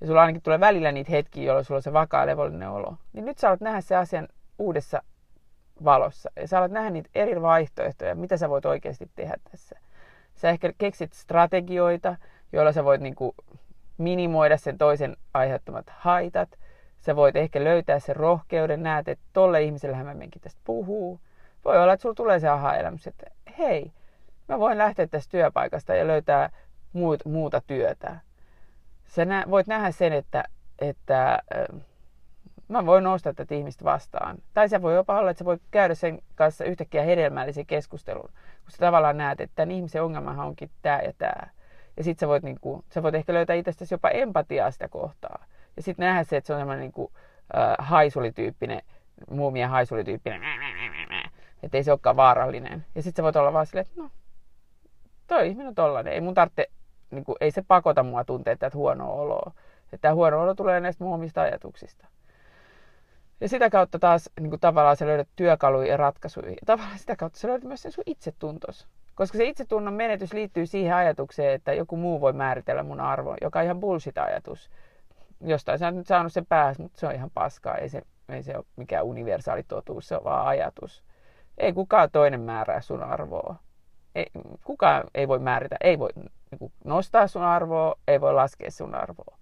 ja 0.00 0.06
sulla 0.06 0.20
ainakin 0.20 0.42
tulee 0.42 0.60
välillä 0.60 0.92
niitä 0.92 1.10
hetkiä, 1.10 1.44
jolloin 1.44 1.64
sulla 1.64 1.78
on 1.78 1.82
se 1.82 1.92
vakaa 1.92 2.26
levollinen 2.26 2.70
olo, 2.70 2.96
niin 3.12 3.24
nyt 3.24 3.38
sä 3.38 3.48
alat 3.48 3.60
nähdä 3.60 3.80
se 3.80 3.96
asian 3.96 4.28
uudessa 4.58 5.02
valossa. 5.84 6.30
Ja 6.36 6.48
sä 6.48 6.58
alat 6.58 6.72
nähdä 6.72 6.90
niitä 6.90 7.10
eri 7.14 7.42
vaihtoehtoja, 7.42 8.14
mitä 8.14 8.36
sä 8.36 8.48
voit 8.48 8.66
oikeasti 8.66 9.10
tehdä 9.14 9.34
tässä. 9.50 9.78
Sä 10.34 10.50
ehkä 10.50 10.72
keksit 10.78 11.12
strategioita, 11.12 12.16
joilla 12.52 12.72
sä 12.72 12.84
voit 12.84 13.00
niinku 13.00 13.34
minimoida 13.98 14.56
sen 14.56 14.78
toisen 14.78 15.16
aiheuttamat 15.34 15.86
haitat. 15.90 16.58
Sä 17.00 17.16
voit 17.16 17.36
ehkä 17.36 17.64
löytää 17.64 17.98
sen 17.98 18.16
rohkeuden, 18.16 18.82
näet, 18.82 19.08
että 19.08 19.24
tolle 19.32 19.62
ihmiselle 19.62 20.02
mä 20.02 20.14
tästä 20.42 20.60
puhuu 20.64 21.20
voi 21.64 21.82
olla, 21.82 21.92
että 21.92 22.02
sulla 22.02 22.14
tulee 22.14 22.40
se 22.40 22.48
aha-elämys, 22.48 23.06
että 23.06 23.26
hei, 23.58 23.92
mä 24.48 24.58
voin 24.58 24.78
lähteä 24.78 25.06
tästä 25.06 25.30
työpaikasta 25.30 25.94
ja 25.94 26.06
löytää 26.06 26.50
muut, 26.92 27.24
muuta 27.24 27.62
työtä. 27.66 28.16
Sä 29.06 29.24
nä, 29.24 29.44
voit 29.50 29.66
nähdä 29.66 29.90
sen, 29.90 30.12
että, 30.12 30.44
että 30.78 31.32
äh, 31.32 31.80
mä 32.68 32.86
voin 32.86 33.04
nostaa 33.04 33.34
tätä 33.34 33.54
ihmistä 33.54 33.84
vastaan. 33.84 34.38
Tai 34.54 34.68
se 34.68 34.82
voi 34.82 34.94
jopa 34.94 35.18
olla, 35.18 35.30
että 35.30 35.38
sä 35.38 35.44
voit 35.44 35.62
käydä 35.70 35.94
sen 35.94 36.18
kanssa 36.34 36.64
yhtäkkiä 36.64 37.02
hedelmällisen 37.02 37.66
keskustelun, 37.66 38.28
kun 38.62 38.70
sä 38.70 38.78
tavallaan 38.78 39.16
näet, 39.16 39.40
että 39.40 39.56
tämän 39.56 39.70
ihmisen 39.70 40.02
ongelmahan 40.02 40.46
onkin 40.46 40.70
tämä 40.82 41.00
ja 41.00 41.12
tämä. 41.18 41.50
Ja 41.96 42.04
sit 42.04 42.18
sä 42.18 42.28
voit, 42.28 42.42
niin 42.42 42.60
kuin, 42.60 42.84
sä 42.94 43.02
voit 43.02 43.14
ehkä 43.14 43.34
löytää 43.34 43.56
itsestäsi 43.56 43.94
jopa 43.94 44.08
empatiaa 44.08 44.70
sitä 44.70 44.88
kohtaa. 44.88 45.44
Ja 45.76 45.82
sitten 45.82 46.06
nähdä 46.06 46.24
se, 46.24 46.36
että 46.36 46.46
se 46.46 46.52
on 46.52 46.60
semmoinen 46.60 46.80
niin 46.80 46.92
kuin, 46.92 47.12
äh, 47.56 47.74
haisulityyppinen, 47.78 48.82
muumien 49.30 49.68
haisulityyppinen 49.68 50.42
että 51.62 51.76
ei 51.76 51.84
se 51.84 51.92
olekaan 51.92 52.16
vaarallinen. 52.16 52.84
Ja 52.94 53.02
sitten 53.02 53.22
sä 53.22 53.24
voit 53.24 53.36
olla 53.36 53.52
vaan 53.52 53.66
silleen, 53.66 53.86
että 53.86 54.00
no, 54.00 54.10
toi 55.26 55.48
ihminen 55.48 55.68
on 55.68 55.74
tollanen. 55.74 56.12
Ei 56.12 56.20
mun 56.20 56.34
tarvitse, 56.34 56.66
niin 57.10 57.24
kuin, 57.24 57.36
ei 57.40 57.50
se 57.50 57.62
pakota 57.68 58.02
mua 58.02 58.24
tuntea 58.24 58.56
tätä 58.56 58.76
huonoa 58.76 59.12
oloa. 59.12 59.52
Että 59.84 59.98
tämä 60.02 60.14
huono 60.14 60.42
olo 60.42 60.54
tulee 60.54 60.80
näistä 60.80 61.04
mun 61.04 61.14
omista 61.14 61.42
ajatuksista. 61.42 62.06
Ja 63.40 63.48
sitä 63.48 63.70
kautta 63.70 63.98
taas 63.98 64.30
niin 64.40 64.50
kuin 64.50 64.60
tavallaan 64.60 64.96
sä 64.96 65.06
löydät 65.06 65.28
työkaluja 65.36 65.88
ja 65.88 65.96
ratkaisuja. 65.96 66.50
Ja 66.50 66.56
tavallaan 66.66 66.98
sitä 66.98 67.16
kautta 67.16 67.38
sä 67.38 67.48
löydät 67.48 67.64
myös 67.64 67.82
sen 67.82 67.92
sun 67.92 68.04
itsetuntos. 68.06 68.88
Koska 69.14 69.38
se 69.38 69.44
itsetunnon 69.44 69.94
menetys 69.94 70.32
liittyy 70.32 70.66
siihen 70.66 70.94
ajatukseen, 70.94 71.54
että 71.54 71.72
joku 71.72 71.96
muu 71.96 72.20
voi 72.20 72.32
määritellä 72.32 72.82
mun 72.82 73.00
arvon, 73.00 73.36
joka 73.40 73.58
on 73.58 73.64
ihan 73.64 73.80
bullshit-ajatus. 73.80 74.70
Jostain 75.40 75.78
sä 75.78 75.90
nyt 75.90 76.06
saanut 76.06 76.32
sen 76.32 76.46
päässä, 76.46 76.82
mutta 76.82 77.00
se 77.00 77.06
on 77.06 77.14
ihan 77.14 77.30
paskaa. 77.34 77.74
Ei 77.74 77.88
se, 77.88 78.02
ei 78.28 78.42
se 78.42 78.56
ole 78.56 78.64
mikään 78.76 79.04
universaali 79.04 79.62
totuus, 79.62 80.08
se 80.08 80.16
on 80.16 80.24
vaan 80.24 80.46
ajatus. 80.46 81.04
Ei 81.58 81.72
kukaan 81.72 82.10
toinen 82.10 82.40
määrää 82.40 82.80
sun 82.80 83.02
arvoa. 83.02 83.56
Ei, 84.14 84.26
kukaan 84.64 85.04
ei 85.14 85.28
voi 85.28 85.38
määritä, 85.38 85.76
ei 85.80 85.98
voi 85.98 86.10
niin 86.16 86.72
nostaa 86.84 87.26
sun 87.26 87.42
arvoa, 87.42 87.94
ei 88.08 88.20
voi 88.20 88.34
laskea 88.34 88.70
sun 88.70 88.94
arvoa. 88.94 89.38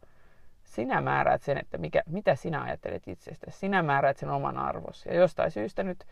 Sinä 0.64 1.00
määräät 1.00 1.42
sen, 1.42 1.58
että 1.58 1.78
mikä, 1.78 2.02
mitä 2.06 2.34
sinä 2.34 2.62
ajattelet 2.62 3.08
itsestäsi. 3.08 3.58
Sinä 3.58 3.82
määräät 3.82 4.16
sen 4.16 4.30
oman 4.30 4.58
arvosi. 4.58 5.08
Ja 5.08 5.14
jostain 5.14 5.50
syystä 5.50 5.82
nyt, 5.82 6.04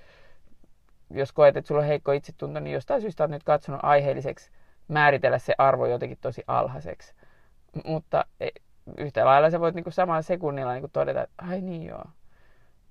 jos 1.10 1.32
koet, 1.32 1.56
että 1.56 1.68
sulla 1.68 1.80
on 1.80 1.86
heikko 1.86 2.12
itsetunto, 2.12 2.60
niin 2.60 2.74
jostain 2.74 3.00
syystä 3.00 3.22
olet 3.22 3.30
nyt 3.30 3.44
katsonut 3.44 3.80
aiheelliseksi 3.82 4.50
määritellä 4.88 5.38
se 5.38 5.54
arvo 5.58 5.86
jotenkin 5.86 6.18
tosi 6.20 6.44
alhaiseksi. 6.46 7.14
Mutta 7.84 8.24
e, 8.40 8.48
yhtä 8.96 9.24
lailla 9.24 9.50
sä 9.50 9.60
voit 9.60 9.74
niinku 9.74 9.90
samalla 9.90 10.22
sekunnilla 10.22 10.72
niinku 10.72 10.88
todeta, 10.92 11.22
että 11.22 11.44
ai 11.48 11.60
niin 11.60 11.82
joo, 11.82 12.04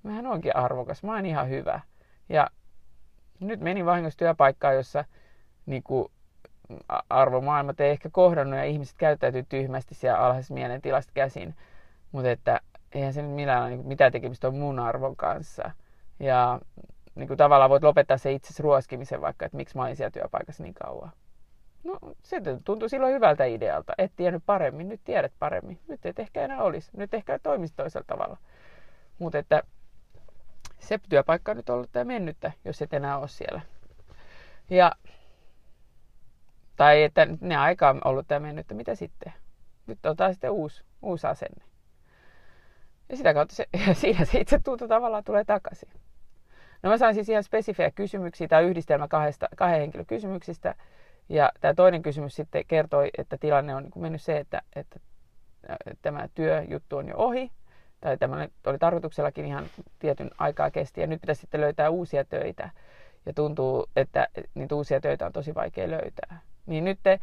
mähän 0.02 0.26
onkin 0.26 0.56
arvokas, 0.56 1.02
mä 1.02 1.14
oon 1.14 1.26
ihan 1.26 1.48
hyvä. 1.48 1.80
Ja 2.28 2.50
nyt 3.40 3.60
menin 3.60 3.86
vahingossa 3.86 4.18
työpaikkaan, 4.18 4.74
jossa 4.74 5.04
niinku, 5.66 6.10
arvomaailmat 7.10 7.80
ei 7.80 7.90
ehkä 7.90 8.08
kohdannut 8.12 8.58
ja 8.58 8.64
ihmiset 8.64 8.96
käyttäytyy 8.98 9.42
tyhmästi 9.48 9.94
siellä 9.94 10.18
alhaisessa 10.18 10.54
mielentilasta 10.54 11.12
käsin. 11.14 11.54
Mutta 12.12 12.30
että 12.30 12.60
eihän 12.92 13.12
se 13.12 13.22
nyt 13.22 13.30
millään 13.30 13.62
ole 13.62 13.70
niin 13.70 13.86
mitään 13.86 14.12
tekemistä 14.12 14.48
on 14.48 14.54
mun 14.54 14.78
arvon 14.78 15.16
kanssa. 15.16 15.70
Ja 16.20 16.60
niin 17.18 17.28
kuin 17.28 17.38
tavallaan 17.38 17.70
voit 17.70 17.82
lopettaa 17.82 18.18
se 18.18 18.32
itse 18.32 18.62
ruoskimisen 18.62 19.20
vaikka, 19.20 19.46
että 19.46 19.56
miksi 19.56 19.76
mä 19.76 19.82
olin 19.82 19.96
siellä 19.96 20.10
työpaikassa 20.10 20.62
niin 20.62 20.74
kauan. 20.74 21.12
No 21.84 21.98
se 22.22 22.42
tuntui 22.64 22.88
silloin 22.88 23.14
hyvältä 23.14 23.44
idealta. 23.44 23.92
Et 23.98 24.12
tiennyt 24.16 24.42
paremmin, 24.46 24.88
nyt 24.88 25.00
tiedät 25.04 25.32
paremmin. 25.38 25.80
Nyt 25.88 26.06
et 26.06 26.18
ehkä 26.18 26.44
enää 26.44 26.62
olisi. 26.62 26.90
Nyt 26.96 27.14
ehkä 27.14 27.38
toimisi 27.38 27.74
toisella 27.76 28.04
tavalla. 28.06 28.36
Mutta 29.18 29.38
että 29.38 29.62
se 30.78 30.98
työpaikka 31.08 31.50
on 31.50 31.56
nyt 31.56 31.70
ollut 31.70 31.92
tämä 31.92 32.04
mennyttä, 32.04 32.52
jos 32.64 32.82
et 32.82 32.92
enää 32.92 33.18
ole 33.18 33.28
siellä. 33.28 33.60
Ja 34.70 34.92
tai 36.76 37.02
että 37.02 37.26
ne 37.40 37.56
aika 37.56 37.90
on 37.90 38.00
ollut 38.04 38.28
tämä 38.28 38.40
mennyt, 38.40 38.64
että 38.64 38.74
mitä 38.74 38.94
sitten? 38.94 39.32
Nyt 39.86 40.06
otetaan 40.06 40.32
sitten 40.34 40.50
uusi, 40.50 40.84
uusi 41.02 41.26
asenne. 41.26 41.64
Ja 43.08 43.16
sitä 43.16 43.34
kautta 43.34 43.54
se, 43.54 43.66
ja 43.86 43.94
siinä 44.00 44.24
se 44.24 44.40
itse 44.40 44.58
tunto 44.64 44.88
tavallaan 44.88 45.24
tulee 45.24 45.44
takaisin. 45.44 45.88
No 46.82 46.90
mä 46.90 46.98
sain 46.98 47.14
siis 47.14 47.28
ihan 47.28 47.42
spesifejä 47.42 47.90
kysymyksiä, 47.90 48.48
tämä 48.48 48.60
yhdistelmä 48.60 49.08
kahdesta, 49.08 49.48
kahden 49.56 49.80
henkilön 49.80 50.06
kysymyksistä. 50.06 50.74
Ja 51.28 51.52
tämä 51.60 51.74
toinen 51.74 52.02
kysymys 52.02 52.36
sitten 52.36 52.64
kertoi, 52.68 53.10
että 53.18 53.38
tilanne 53.38 53.74
on 53.74 53.82
niin 53.82 54.02
mennyt 54.02 54.22
se, 54.22 54.38
että, 54.38 54.62
että 54.76 55.00
tämä 56.02 56.28
työjuttu 56.34 56.96
on 56.96 57.08
jo 57.08 57.14
ohi. 57.16 57.50
Tai 58.00 58.18
tämä 58.18 58.48
oli 58.66 58.78
tarkoituksellakin 58.78 59.46
ihan 59.46 59.64
tietyn 59.98 60.30
aikaa 60.38 60.70
kesti. 60.70 61.00
Ja 61.00 61.06
nyt 61.06 61.20
pitäisi 61.20 61.40
sitten 61.40 61.60
löytää 61.60 61.90
uusia 61.90 62.24
töitä. 62.24 62.70
Ja 63.26 63.32
tuntuu, 63.32 63.86
että 63.96 64.28
niitä 64.54 64.74
uusia 64.74 65.00
töitä 65.00 65.26
on 65.26 65.32
tosi 65.32 65.54
vaikea 65.54 65.90
löytää. 65.90 66.40
Niin 66.66 66.84
nyt 66.84 66.98
te, 67.02 67.20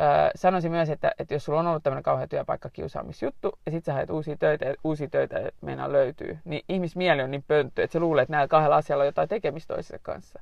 äh, 0.00 0.30
sanoisin 0.34 0.72
myös, 0.72 0.90
että, 0.90 1.12
että 1.18 1.34
jos 1.34 1.44
sulla 1.44 1.60
on 1.60 1.66
ollut 1.66 1.82
tämmöinen 1.82 2.02
kauhean 2.02 2.28
työpaikkakiusaamisjuttu, 2.28 3.58
ja 3.66 3.72
sitten 3.72 3.92
sä 3.92 3.92
haet 3.92 4.10
uusia 4.10 4.36
töitä, 4.36 4.64
ja 4.64 4.74
uusia 4.84 5.08
töitä 5.08 5.50
meinaa 5.60 5.92
löytyy, 5.92 6.38
niin 6.44 6.62
ihmismieli 6.68 7.22
on 7.22 7.30
niin 7.30 7.44
pönttö, 7.48 7.82
että 7.82 7.92
se 7.92 8.00
luulee, 8.00 8.22
että 8.22 8.32
näillä 8.32 8.48
kahdella 8.48 8.76
asialla 8.76 9.02
on 9.02 9.08
jotain 9.08 9.28
tekemistä 9.28 9.74
toisessa 9.74 9.98
kanssa. 10.02 10.40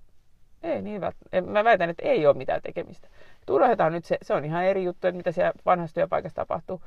Ei 0.63 0.83
niin, 0.83 1.01
mä 1.47 1.65
väitän, 1.65 1.91
että 1.91 2.03
ei 2.09 2.27
ole 2.27 2.37
mitään 2.37 2.63
tekemistä. 2.63 3.09
Turhataan 3.47 3.93
nyt 3.93 4.05
se, 4.05 4.19
se 4.23 4.35
on 4.35 4.45
ihan 4.45 4.65
eri 4.65 4.85
juttu, 4.85 5.07
että 5.07 5.17
mitä 5.17 5.33
siellä 5.33 5.53
vanhassa 5.67 5.95
työpaikassa 5.95 6.37
tapahtuu. 6.37 6.83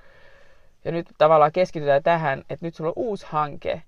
Ja 0.86 0.92
nyt 0.92 1.10
tavallaan 1.18 1.52
keskitytään 1.52 2.04
tähän, 2.04 2.40
että 2.40 2.66
nyt 2.66 2.76
sulla 2.76 2.90
on 2.90 2.94
uusi 2.96 3.26
hanke, 3.30 3.82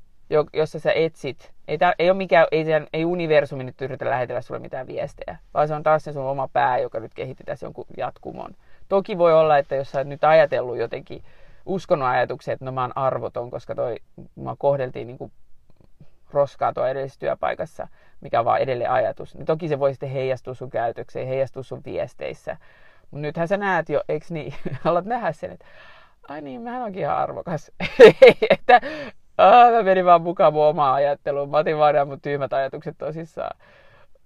jossa 0.54 0.80
sä 0.80 0.92
etsit. 0.92 1.52
Ei, 1.68 1.78
tää, 1.78 1.94
ei, 2.00 2.10
ole 2.10 2.18
mikään, 2.18 2.48
ei, 2.52 2.66
ei 2.94 3.06
universumi 3.06 3.64
nyt 3.64 3.82
yritä 3.82 4.10
lähetellä 4.10 4.42
sulle 4.42 4.60
mitään 4.60 4.88
viestejä, 4.88 5.38
vaan 5.54 5.68
se 5.68 5.74
on 5.74 5.84
taas 5.84 6.04
se 6.04 6.14
sun 6.14 6.26
oma 6.26 6.48
pää, 6.48 6.78
joka 6.78 7.00
nyt 7.00 7.14
kehitti 7.14 7.44
tässä 7.44 7.66
jonkun 7.66 7.86
jatkumon. 7.98 8.52
Toki 8.90 9.18
voi 9.18 9.34
olla, 9.34 9.58
että 9.58 9.76
jos 9.76 9.92
sä 9.92 10.04
nyt 10.04 10.24
ajatellut 10.24 10.78
jotenkin, 10.78 11.24
uskonut 11.66 12.08
ajatuksia, 12.08 12.54
että 12.54 12.66
no 12.66 12.72
mä 12.72 12.82
oon 12.82 12.98
arvoton, 12.98 13.52
koska 13.52 13.76
toi, 13.76 13.96
mä 14.36 14.56
kohdeltiin 14.58 15.08
niin 15.08 15.18
kuin 15.18 15.32
roskaa 16.32 16.74
tuo 16.74 16.86
edellisessä 16.86 17.20
työpaikassa, 17.20 17.88
mikä 18.22 18.40
on 18.40 18.46
vaan 18.46 18.62
edelleen 18.62 18.92
ajatus, 18.92 19.36
niin 19.36 19.46
toki 19.46 19.68
se 19.68 19.80
voi 19.80 19.94
sitten 19.94 20.10
heijastua 20.10 20.54
sun 20.54 20.70
käytökseen, 20.70 21.28
heijastua 21.28 21.64
sun 21.64 21.82
viesteissä. 21.86 22.58
Mutta 23.02 23.22
nythän 23.22 23.48
sä 23.48 23.58
näet 23.58 23.90
jo, 23.90 24.02
eikö 24.10 24.26
niin, 24.30 24.54
alat 24.86 25.06
nähdä 25.06 25.32
sen, 25.32 25.52
että 25.52 25.66
ai 26.28 26.42
niin, 26.42 26.62
mä 26.62 26.82
oonkin 26.82 27.02
ihan 27.02 27.18
arvokas. 27.18 27.72
että 28.50 28.82
Ah, 29.40 29.72
mä 29.72 29.84
menin 29.84 30.06
vaan 30.06 30.22
mukaan 30.22 30.54
mun 30.54 30.66
omaa 30.66 30.94
ajatteluun. 30.94 31.50
Mä 31.50 31.58
otin 31.58 31.78
vaan 31.78 32.08
mun 32.08 32.22
tyhmät 32.22 32.54
ajatukset 32.54 32.98
tosissaan. 32.98 33.58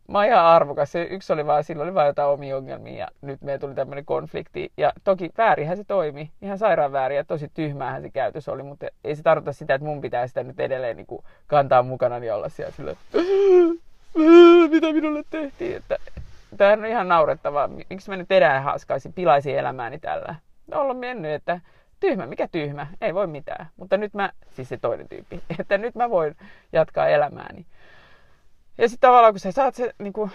Mä 0.07 0.17
oon 0.17 0.27
ihan 0.27 0.45
arvokas. 0.45 0.91
Se 0.91 1.03
yksi 1.03 1.33
oli 1.33 1.45
vaan, 1.45 1.63
silloin 1.63 1.89
oli 1.89 1.93
vaan 1.93 2.07
jotain 2.07 2.29
omia 2.29 2.57
ongelmia 2.57 2.99
ja 2.99 3.07
nyt 3.21 3.41
meillä 3.41 3.59
tuli 3.59 3.75
tämmöinen 3.75 4.05
konflikti. 4.05 4.71
Ja 4.77 4.93
toki 5.03 5.29
väärinhän 5.37 5.77
se 5.77 5.83
toimi. 5.83 6.31
Ihan 6.41 6.57
sairaan 6.57 6.91
väärin 6.91 7.17
ja 7.17 7.23
tosi 7.23 7.51
tyhmäähän 7.53 8.01
se 8.01 8.09
käytös 8.09 8.49
oli, 8.49 8.63
mutta 8.63 8.87
ei 9.03 9.15
se 9.15 9.23
tarkoita 9.23 9.53
sitä, 9.53 9.73
että 9.73 9.87
mun 9.87 10.01
pitää 10.01 10.27
sitä 10.27 10.43
nyt 10.43 10.59
edelleen 10.59 10.97
niin 10.97 11.07
kuin 11.07 11.23
kantaa 11.47 11.83
mukana 11.83 12.19
niin 12.19 12.33
olla 12.33 12.49
siellä 12.49 12.71
silleen, 12.71 12.97
mitä 14.71 14.93
minulle 14.93 15.23
tehtiin. 15.29 15.75
Että, 15.75 15.97
tämä 16.57 16.73
on 16.73 16.85
ihan 16.85 17.07
naurettavaa. 17.07 17.69
Miksi 17.89 18.09
mä 18.09 18.17
nyt 18.17 18.31
enää 18.31 18.61
haaskaisin, 18.61 19.13
pilaisin 19.13 19.57
elämääni 19.57 19.99
tällä? 19.99 20.35
No, 20.67 20.81
olla 20.81 20.93
mennyt, 20.93 21.31
että 21.31 21.59
tyhmä, 21.99 22.25
mikä 22.25 22.47
tyhmä, 22.47 22.87
ei 23.01 23.13
voi 23.13 23.27
mitään. 23.27 23.67
Mutta 23.77 23.97
nyt 23.97 24.13
mä, 24.13 24.31
siis 24.51 24.69
se 24.69 24.77
toinen 24.77 25.09
tyyppi, 25.09 25.41
että 25.59 25.77
nyt 25.77 25.95
mä 25.95 26.09
voin 26.09 26.35
jatkaa 26.73 27.07
elämääni. 27.07 27.65
Ja 28.77 28.89
sitten 28.89 29.07
tavallaan 29.07 29.33
kun 29.33 29.39
sä 29.39 29.51
saat 29.51 29.75
se, 29.75 29.93
niin 29.99 30.13
kuin, 30.13 30.31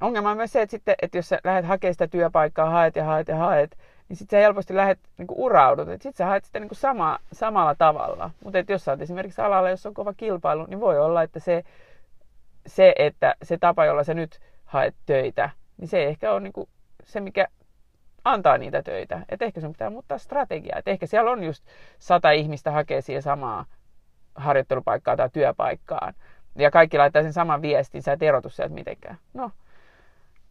ongelma 0.00 0.30
on 0.30 0.36
myös 0.36 0.52
se, 0.52 0.62
että, 0.62 0.70
sitten, 0.70 0.94
että 1.02 1.18
jos 1.18 1.28
sä 1.28 1.38
lähdet 1.44 1.66
hakemaan 1.66 1.94
sitä 1.94 2.08
työpaikkaa, 2.08 2.70
haet 2.70 2.96
ja 2.96 3.04
haet 3.04 3.28
ja 3.28 3.36
haet, 3.36 3.78
niin 4.08 4.16
sitten 4.16 4.36
sä 4.38 4.40
helposti 4.42 4.76
lähdet 4.76 4.98
niin 5.18 5.26
kuin 5.26 5.38
uraudut. 5.38 5.88
Sitten 5.88 6.12
sä 6.12 6.26
haet 6.26 6.44
sitä 6.44 6.60
niin 6.60 6.68
kuin 6.68 6.78
sama, 6.78 7.18
samalla 7.32 7.74
tavalla. 7.74 8.30
Mutta 8.44 8.58
jos 8.68 8.84
sä 8.84 8.92
oot 8.92 9.02
esimerkiksi 9.02 9.40
alalla, 9.40 9.70
jossa 9.70 9.88
on 9.88 9.94
kova 9.94 10.14
kilpailu, 10.14 10.66
niin 10.66 10.80
voi 10.80 10.98
olla, 10.98 11.22
että 11.22 11.40
se, 11.40 11.64
se, 12.66 12.94
että 12.98 13.34
se 13.42 13.58
tapa, 13.58 13.84
jolla 13.84 14.04
sä 14.04 14.14
nyt 14.14 14.40
haet 14.64 14.94
töitä, 15.06 15.50
niin 15.76 15.88
se 15.88 15.98
ei 15.98 16.06
ehkä 16.06 16.32
ole 16.32 16.40
niin 16.40 16.52
kuin 16.52 16.68
se, 17.04 17.20
mikä 17.20 17.48
antaa 18.24 18.58
niitä 18.58 18.82
töitä. 18.82 19.20
Että 19.28 19.44
ehkä 19.44 19.60
sun 19.60 19.72
pitää 19.72 19.90
muuttaa 19.90 20.18
strategiaa. 20.18 20.78
Että 20.78 20.90
ehkä 20.90 21.06
siellä 21.06 21.30
on 21.30 21.44
just 21.44 21.64
sata 21.98 22.30
ihmistä 22.30 22.70
hakee 22.70 23.00
siihen 23.00 23.22
samaa 23.22 23.64
harjoittelupaikkaa 24.34 25.16
tai 25.16 25.30
työpaikkaan. 25.32 26.14
Ja 26.60 26.70
kaikki 26.70 26.98
laittaa 26.98 27.22
sen 27.22 27.32
saman 27.32 27.62
viestin, 27.62 28.02
sä 28.02 28.12
et 28.12 28.22
erotu 28.22 28.48
sieltä 28.48 28.74
mitenkään. 28.74 29.16
No, 29.34 29.50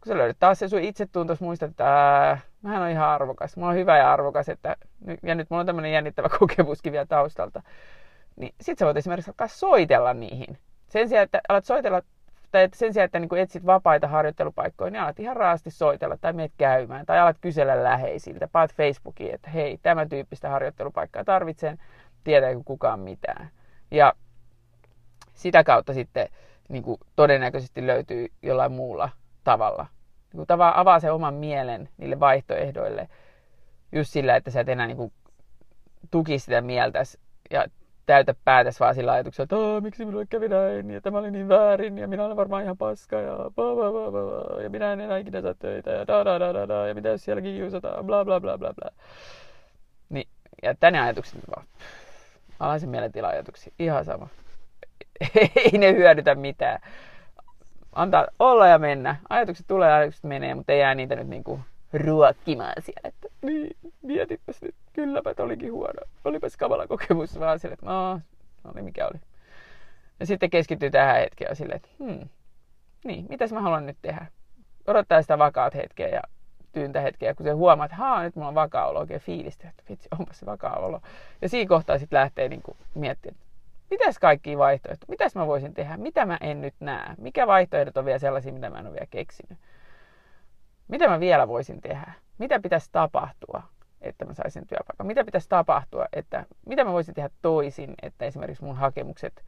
kun 0.01 0.07
sä 0.07 0.17
löydät 0.17 0.37
taas 0.39 0.59
se 0.59 0.67
sun 0.67 0.79
itsetuntos, 0.79 1.41
muistat, 1.41 1.69
että 1.69 1.85
ää, 1.85 2.39
mähän 2.61 2.81
on 2.81 2.89
ihan 2.89 3.07
arvokas. 3.07 3.57
Mulla 3.57 3.69
on 3.69 3.75
hyvä 3.75 3.97
ja 3.97 4.13
arvokas, 4.13 4.49
että, 4.49 4.75
ja 5.23 5.35
nyt 5.35 5.49
mulla 5.49 5.59
on 5.59 5.65
tämmöinen 5.65 5.91
jännittävä 5.91 6.29
kokemuskin 6.39 6.91
vielä 6.91 7.05
taustalta. 7.05 7.61
Niin 8.35 8.55
sit 8.61 8.77
sä 8.79 8.85
voit 8.85 8.97
esimerkiksi 8.97 9.31
alkaa 9.31 9.47
soitella 9.47 10.13
niihin. 10.13 10.57
Sen 10.87 11.09
sijaan, 11.09 11.23
että 11.23 11.41
alat 11.49 11.65
soitella 11.65 12.01
tai 12.51 12.63
että 12.63 12.77
sen 12.77 12.93
sijaan, 12.93 13.05
että 13.05 13.19
niin 13.19 13.37
etsit 13.37 13.65
vapaita 13.65 14.07
harjoittelupaikkoja, 14.07 14.91
niin 14.91 15.01
alat 15.01 15.19
ihan 15.19 15.35
raasti 15.35 15.71
soitella 15.71 16.17
tai 16.21 16.33
meet 16.33 16.51
käymään 16.57 17.05
tai 17.05 17.19
alat 17.19 17.37
kysellä 17.41 17.83
läheisiltä. 17.83 18.47
Paat 18.51 18.73
Facebookiin, 18.73 19.33
että 19.33 19.49
hei, 19.49 19.77
tämä 19.81 20.05
tyyppistä 20.05 20.49
harjoittelupaikkaa 20.49 21.23
tarvitsen, 21.23 21.77
tietääkö 22.23 22.59
kukaan 22.65 22.99
mitään. 22.99 23.49
Ja 23.91 24.13
sitä 25.39 25.63
kautta 25.63 25.93
sitten 25.93 26.29
niin 26.69 26.83
kuin 26.83 26.97
todennäköisesti 27.15 27.87
löytyy 27.87 28.27
jollain 28.43 28.71
muulla 28.71 29.09
tavalla. 29.43 29.85
Niin 30.33 30.37
kuin 30.37 30.47
tavallaan 30.47 30.79
avaa 30.79 30.99
se 30.99 31.11
oman 31.11 31.33
mielen 31.33 31.89
niille 31.97 32.19
vaihtoehdoille 32.19 33.09
just 33.91 34.11
sillä, 34.11 34.35
että 34.35 34.51
sä 34.51 34.59
et 34.59 34.69
enää 34.69 34.87
niin 34.87 35.13
tuki 36.11 36.39
sitä 36.39 36.61
mieltäsi 36.61 37.19
ja 37.51 37.65
täytä 38.05 38.35
päätäs 38.45 38.79
vaan 38.79 38.95
sillä 38.95 39.11
ajatuksella, 39.11 39.43
että 39.43 39.81
miksi 39.81 40.05
minulle 40.05 40.25
kävi 40.25 40.47
näin, 40.47 40.91
ja 40.91 41.01
tämä 41.01 41.17
oli 41.17 41.31
niin 41.31 41.49
väärin, 41.49 41.97
ja 41.97 42.07
minä 42.07 42.25
olen 42.25 42.37
varmaan 42.37 42.63
ihan 42.63 42.77
paska, 42.77 43.15
ja 43.15 43.35
bla 43.35 43.75
bla 43.75 43.91
bla 43.91 44.11
bla, 44.11 44.61
ja 44.61 44.69
minä 44.69 44.93
en 44.93 44.99
enää 44.99 45.17
ikinä 45.17 45.41
saa 45.41 45.53
töitä, 45.53 45.91
ja 45.91 46.07
da 46.07 46.25
da 46.25 46.39
da 46.39 46.53
da 46.53 46.67
da, 46.67 46.87
ja 46.87 46.95
mitä 46.95 47.09
jos 47.09 47.25
sielläkin 47.25 47.55
kiusataan, 47.55 48.05
bla 48.05 48.25
bla 48.25 48.39
bla 48.39 48.57
bla 48.57 48.73
bla. 48.73 48.89
Niin, 50.09 50.27
ja 50.63 50.75
tänne 50.79 50.99
ajatukset 50.99 51.41
vaan, 51.55 51.65
alaisen 52.59 52.89
mielentila 52.89 53.27
ajatuksia, 53.27 53.73
ihan 53.79 54.05
sama. 54.05 54.27
Ei 55.55 55.77
ne 55.77 55.93
hyödytä 55.93 56.35
mitään. 56.35 56.79
Antaa 57.93 58.27
olla 58.39 58.67
ja 58.67 58.79
mennä. 58.79 59.15
Ajatukset 59.29 59.67
tulee, 59.67 59.93
ajatukset 59.93 60.23
menee, 60.23 60.55
mutta 60.55 60.71
ei 60.71 60.79
jää 60.79 60.95
niitä 60.95 61.15
nyt 61.15 61.27
niinku 61.27 61.59
ruokkimaan 61.93 62.73
siellä. 62.79 63.01
Että 63.03 63.27
niin, 63.41 63.77
mietipäs 64.01 64.61
nyt, 64.61 64.75
kylläpä 64.93 65.33
olikin 65.39 65.73
huono. 65.73 66.01
Olipas 66.25 66.57
kamala 66.57 66.87
kokemus 66.87 67.39
vaan 67.39 67.59
sille, 67.59 67.73
että 67.73 67.85
no, 67.85 68.21
oli 68.73 68.81
mikä 68.81 69.07
oli. 69.07 69.19
Ja 70.19 70.25
sitten 70.25 70.49
keskittyy 70.49 70.91
tähän 70.91 71.15
hetkeen 71.15 71.55
silleen, 71.55 71.75
että 71.75 71.89
hmm, 71.99 72.29
niin, 73.03 73.25
mitäs 73.29 73.53
mä 73.53 73.61
haluan 73.61 73.85
nyt 73.85 73.97
tehdä? 74.01 74.25
Odottaa 74.87 75.21
sitä 75.21 75.37
vakaat 75.37 75.75
hetkeä 75.75 76.07
ja 76.07 76.21
tyyntä 76.71 77.01
hetkeä, 77.01 77.33
kun 77.33 77.43
se 77.43 77.51
huomaa, 77.51 77.85
että 77.85 77.97
haa, 77.97 78.23
nyt 78.23 78.35
mulla 78.35 78.47
on 78.47 78.55
vakaa 78.55 78.87
olo, 78.87 78.99
oikein 78.99 79.21
fiilistä, 79.21 79.69
että 79.69 79.83
vitsi, 79.89 80.07
onpa 80.19 80.33
se 80.33 80.45
vakaa 80.45 80.75
olo. 80.75 81.01
Ja 81.41 81.49
siinä 81.49 81.69
kohtaa 81.69 81.97
sitten 81.97 82.19
lähtee 82.19 82.49
niin 82.49 82.61
miettimään, 82.95 83.41
mitäs 83.89 84.19
kaikki 84.19 84.57
vaihtoehtoja, 84.57 85.09
mitäs 85.09 85.35
mä 85.35 85.47
voisin 85.47 85.73
tehdä, 85.73 85.97
mitä 85.97 86.25
mä 86.25 86.37
en 86.41 86.61
nyt 86.61 86.75
näe, 86.79 87.15
mikä 87.17 87.47
vaihtoehdot 87.47 87.97
on 87.97 88.05
vielä 88.05 88.19
sellaisia, 88.19 88.53
mitä 88.53 88.69
mä 88.69 88.79
en 88.79 88.85
ole 88.85 88.93
vielä 88.93 89.07
keksinyt. 89.09 89.57
Mitä 90.87 91.07
mä 91.07 91.19
vielä 91.19 91.47
voisin 91.47 91.81
tehdä, 91.81 92.13
mitä 92.37 92.59
pitäisi 92.59 92.89
tapahtua, 92.91 93.63
että 94.01 94.25
mä 94.25 94.33
saisin 94.33 94.67
työpaikan, 94.67 95.07
mitä 95.07 95.23
pitäisi 95.23 95.49
tapahtua, 95.49 96.05
että 96.13 96.45
mitä 96.65 96.83
mä 96.83 96.91
voisin 96.91 97.13
tehdä 97.13 97.29
toisin, 97.41 97.93
että 98.01 98.25
esimerkiksi 98.25 98.63
mun 98.63 98.75
hakemukset 98.75 99.43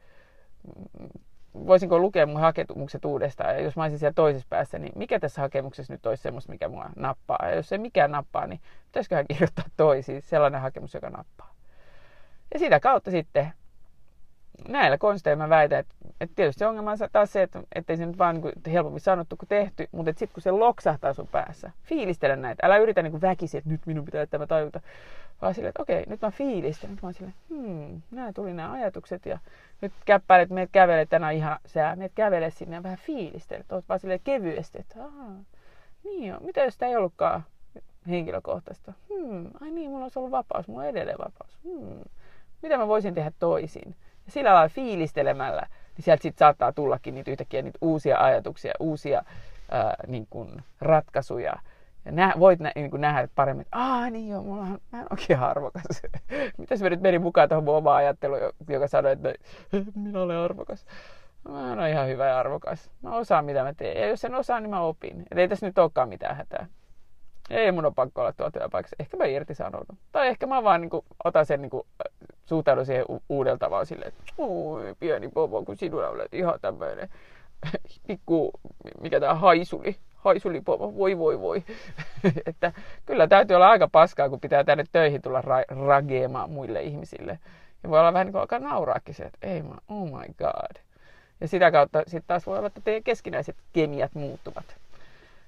voisinko 1.54 1.98
lukea 1.98 2.26
mun 2.26 2.40
hakemukset 2.40 3.04
uudestaan, 3.04 3.54
ja 3.54 3.60
jos 3.60 3.76
mä 3.76 3.82
olisin 3.82 3.98
siellä 3.98 4.14
toisessa 4.14 4.46
päässä, 4.50 4.78
niin 4.78 4.92
mikä 4.96 5.20
tässä 5.20 5.40
hakemuksessa 5.40 5.92
nyt 5.92 6.06
olisi 6.06 6.22
semmoista, 6.22 6.52
mikä 6.52 6.68
mua 6.68 6.90
nappaa. 6.96 7.38
Ja 7.42 7.54
jos 7.54 7.72
ei 7.72 7.78
mikään 7.78 8.10
nappaa, 8.10 8.46
niin 8.46 8.60
pitäisiköhän 8.86 9.26
kirjoittaa 9.26 9.64
toisiin? 9.76 10.22
Sellainen 10.22 10.60
hakemus, 10.60 10.94
joka 10.94 11.10
nappaa. 11.10 11.54
Ja 12.54 12.58
sitä 12.58 12.80
kautta 12.80 13.10
sitten 13.10 13.52
näillä 14.68 14.98
konsteilla 14.98 15.44
mä 15.44 15.48
väitän, 15.48 15.78
että, 15.78 15.94
että 16.20 16.36
tietysti 16.36 16.64
ongelma 16.64 16.90
on 16.90 16.98
taas 17.12 17.32
se, 17.32 17.42
että 17.42 17.62
ettei 17.74 17.96
se 17.96 18.06
nyt 18.06 18.18
vaan 18.18 18.34
niin 18.34 18.42
kuin 18.42 18.52
helpommin 18.72 19.00
sanottu 19.00 19.36
kuin 19.36 19.48
tehty, 19.48 19.88
mutta 19.92 20.10
sitten 20.10 20.34
kun 20.34 20.42
se 20.42 20.50
loksahtaa 20.50 21.12
sun 21.12 21.28
päässä, 21.28 21.70
fiilistele 21.82 22.36
näitä. 22.36 22.66
Älä 22.66 22.76
yritä 22.76 23.02
niin 23.02 23.20
väkisin, 23.20 23.58
että 23.58 23.70
nyt 23.70 23.86
minun 23.86 24.04
pitää 24.04 24.26
tämä 24.26 24.46
tajuta, 24.46 24.80
vaan 25.42 25.54
silleen, 25.54 25.68
että 25.68 25.82
okei, 25.82 26.04
nyt 26.08 26.20
mä 26.22 26.30
fiilistelen. 26.30 26.90
Nyt 26.90 27.02
mä 27.02 27.06
oon 27.06 27.14
silleen, 27.14 27.34
hmm, 27.48 28.02
nämä 28.10 28.32
tuli 28.32 28.54
nämä 28.54 28.72
ajatukset 28.72 29.26
ja 29.26 29.38
nyt 29.80 29.92
käppäilet, 30.04 30.50
meet 30.50 30.70
kävelet, 30.72 31.08
tänään 31.08 31.34
ihan 31.34 31.58
sää, 31.66 31.96
meet 31.96 32.12
kävele 32.14 32.50
sinne 32.50 32.76
ja 32.76 32.82
vähän 32.82 32.98
fiilistelet. 32.98 33.72
Oot 33.72 33.84
vaan 33.88 34.00
silleen 34.00 34.20
kevyesti, 34.24 34.78
että 34.80 35.02
aah, 35.02 35.36
niin 36.04 36.28
joo, 36.28 36.40
mitä 36.40 36.64
jos 36.64 36.76
tämä 36.76 36.90
ei 36.90 36.96
ollutkaan 36.96 37.42
henkilökohtaista? 38.08 38.92
Hmm, 39.08 39.50
ai 39.60 39.70
niin, 39.70 39.90
mulla 39.90 40.04
olisi 40.04 40.18
ollut 40.18 40.30
vapaus, 40.30 40.68
mulla 40.68 40.82
on 40.82 40.88
edelleen 40.88 41.18
vapaus. 41.18 41.58
Hmm, 41.64 42.00
mitä 42.62 42.76
mä 42.76 42.88
voisin 42.88 43.14
tehdä 43.14 43.32
toisin? 43.38 43.96
Ja 44.26 44.32
sillä 44.32 44.54
lailla 44.54 44.68
fiilistelemällä, 44.68 45.66
niin 45.96 46.04
sieltä 46.04 46.22
sitten 46.22 46.38
saattaa 46.38 46.72
tullakin 46.72 47.14
niitä 47.14 47.30
yhtäkkiä 47.30 47.62
niitä 47.62 47.78
uusia 47.80 48.18
ajatuksia, 48.18 48.72
uusia 48.80 49.22
ää, 49.70 49.94
niin 50.06 50.26
kuin 50.30 50.62
ratkaisuja. 50.80 51.52
Ja 52.04 52.12
nä, 52.12 52.34
voit 52.38 52.60
nä, 52.60 52.72
niin 52.74 52.90
kuin 52.90 53.00
nähdä 53.00 53.28
paremmin, 53.34 53.60
että 53.60 53.78
aah 53.78 54.10
niin 54.10 54.28
joo, 54.28 54.42
mulla 54.42 54.62
on, 54.62 54.78
mä 54.92 55.00
en 55.00 55.06
oikein 55.10 55.40
arvokas. 55.40 56.02
Mitäs 56.58 56.82
mä 56.82 56.90
nyt 56.90 57.00
menin 57.00 57.22
mukaan 57.22 57.48
tuohon 57.48 57.64
mun 57.64 57.76
omaan 57.76 57.96
ajatteluun, 57.96 58.40
joka 58.68 58.88
sanoi, 58.88 59.12
että 59.12 59.34
minä 59.94 60.20
olen 60.20 60.36
arvokas. 60.36 60.86
Mä 61.48 61.72
olen 61.72 61.90
ihan 61.90 62.08
hyvä 62.08 62.26
ja 62.26 62.38
arvokas. 62.38 62.90
Mä 63.02 63.16
osaan 63.16 63.44
mitä 63.44 63.62
mä 63.62 63.74
teen. 63.74 64.00
Ja 64.00 64.08
jos 64.08 64.24
en 64.24 64.34
osaa, 64.34 64.60
niin 64.60 64.70
mä 64.70 64.80
opin. 64.80 65.26
Et 65.30 65.38
ei 65.38 65.48
tässä 65.48 65.66
nyt 65.66 65.78
olekaan 65.78 66.08
mitään 66.08 66.36
hätää. 66.36 66.66
Ei 67.52 67.72
mun 67.72 67.84
ole 67.84 67.92
pakko 67.96 68.20
olla 68.20 68.32
tuolla 68.32 68.50
työpaikassa. 68.50 68.96
Ehkä 68.98 69.16
mä 69.16 69.24
irtisanoudun. 69.24 69.98
Tai 70.12 70.28
ehkä 70.28 70.46
mä 70.46 70.64
vaan 70.64 70.80
niin 70.80 70.90
kuin, 70.90 71.04
otan 71.24 71.46
sen 71.46 71.62
niin 71.62 71.70
kuin, 71.70 71.86
suhtaudun 72.46 72.86
siihen 72.86 73.04
u- 73.08 73.22
uudella 73.28 73.58
tavalla 73.58 73.84
silleen, 73.84 74.08
että 74.08 74.32
oi 74.38 74.94
pieni 75.00 75.28
pomo, 75.28 75.62
kun 75.62 75.76
sinulla 75.76 76.08
olet 76.08 76.34
ihan 76.34 76.58
tämmöinen 76.60 77.08
pikku, 78.06 78.50
mikä 79.00 79.20
tämä 79.20 79.34
haisuli, 79.34 79.96
haisuli 80.14 80.60
pomo, 80.60 80.96
voi 80.96 81.18
voi 81.18 81.40
voi. 81.40 81.64
että 82.46 82.72
kyllä 83.06 83.26
täytyy 83.26 83.54
olla 83.54 83.70
aika 83.70 83.88
paskaa, 83.88 84.28
kun 84.28 84.40
pitää 84.40 84.64
tänne 84.64 84.84
töihin 84.92 85.22
tulla 85.22 85.40
ra- 85.40 85.86
rageemaan 85.86 86.50
muille 86.50 86.82
ihmisille. 86.82 87.38
Ja 87.82 87.90
voi 87.90 88.00
olla 88.00 88.12
vähän 88.12 88.26
niin 88.26 88.32
kuin 88.32 88.40
alkaa 88.40 88.58
nauraakin 88.58 89.14
se, 89.14 89.24
että 89.24 89.46
ei 89.46 89.62
mä, 89.62 89.74
oh 89.88 90.04
my 90.04 90.34
god. 90.38 90.82
Ja 91.40 91.48
sitä 91.48 91.70
kautta 91.70 91.98
sitten 91.98 92.24
taas 92.26 92.46
voi 92.46 92.58
olla, 92.58 92.66
että 92.66 92.80
teidän 92.84 93.02
keskinäiset 93.02 93.56
kemiat 93.72 94.14
muuttuvat 94.14 94.76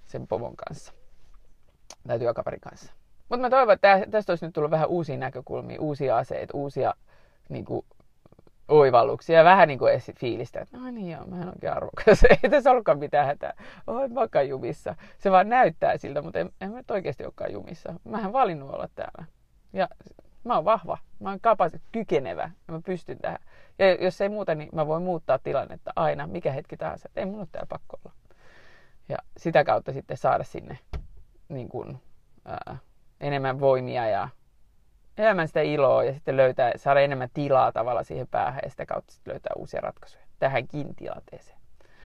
sen 0.06 0.26
pomon 0.26 0.56
kanssa 0.56 0.92
tai 2.06 2.18
työkaverin 2.18 2.60
kanssa. 2.60 2.92
Mutta 3.28 3.40
mä 3.40 3.50
toivon, 3.50 3.74
että 3.74 4.06
tästä 4.10 4.32
olisi 4.32 4.46
nyt 4.46 4.54
tullut 4.54 4.70
vähän 4.70 4.88
uusia 4.88 5.16
näkökulmia, 5.16 5.80
uusia 5.80 6.16
aseita, 6.16 6.56
uusia 6.56 6.94
niin 7.48 7.64
kuin, 7.64 7.86
oivalluksia 8.68 9.38
ja 9.38 9.44
vähän 9.44 9.68
niin 9.68 9.78
kuin 9.78 10.00
fiilistä, 10.18 10.60
että 10.60 10.76
no 10.76 10.90
niin 10.90 11.10
joo, 11.10 11.26
mä 11.26 11.42
en 11.42 11.48
oikein 11.48 11.72
arvokas. 11.72 12.24
Ei 12.42 12.50
tässä 12.50 12.70
ollutkaan 12.70 12.98
mitään 12.98 13.26
hätää. 13.26 13.54
Oon 13.86 14.10
mä 14.12 14.42
jumissa. 14.42 14.94
Se 15.18 15.30
vaan 15.30 15.48
näyttää 15.48 15.96
siltä, 15.96 16.22
mutta 16.22 16.38
en, 16.38 16.50
en 16.60 16.70
mä 16.70 16.76
nyt 16.76 16.90
oikeasti 16.90 17.24
olekaan 17.24 17.52
jumissa. 17.52 17.94
Mä 18.04 18.20
en 18.20 18.32
valinnut 18.32 18.70
olla 18.70 18.88
täällä. 18.94 19.24
Ja 19.72 19.88
mä 20.44 20.54
oon 20.54 20.64
vahva, 20.64 20.98
mä 21.20 21.28
oon 21.28 21.40
kapasit, 21.40 21.82
kykenevä 21.92 22.50
ja 22.68 22.74
mä 22.74 22.80
pystyn 22.86 23.18
tähän. 23.18 23.38
Ja 23.78 23.94
jos 23.94 24.20
ei 24.20 24.28
muuta, 24.28 24.54
niin 24.54 24.68
mä 24.72 24.86
voin 24.86 25.02
muuttaa 25.02 25.38
tilannetta 25.38 25.92
aina, 25.96 26.26
mikä 26.26 26.52
hetki 26.52 26.76
tahansa. 26.76 27.08
Ei 27.16 27.26
mun 27.26 27.38
ole 27.38 27.48
täällä 27.52 27.66
pakko 27.66 27.98
olla. 28.04 28.14
Ja 29.08 29.18
sitä 29.36 29.64
kautta 29.64 29.92
sitten 29.92 30.16
saada 30.16 30.44
sinne 30.44 30.78
niin 31.48 31.68
kuin, 31.68 31.98
ää, 32.44 32.76
enemmän 33.20 33.60
voimia 33.60 34.06
ja 34.06 34.28
enemmän 35.18 35.48
sitä 35.48 35.60
iloa 35.60 36.04
ja 36.04 36.12
sitten 36.12 36.36
löytää, 36.36 36.72
saada 36.76 37.00
enemmän 37.00 37.28
tilaa 37.34 37.72
tavalla 37.72 38.02
siihen 38.02 38.28
päähän 38.28 38.60
ja 38.64 38.70
sitä 38.70 38.86
kautta 38.86 39.12
sitten 39.12 39.32
löytää 39.32 39.52
uusia 39.56 39.80
ratkaisuja 39.80 40.24
tähänkin 40.38 40.94
tilanteeseen. 40.94 41.63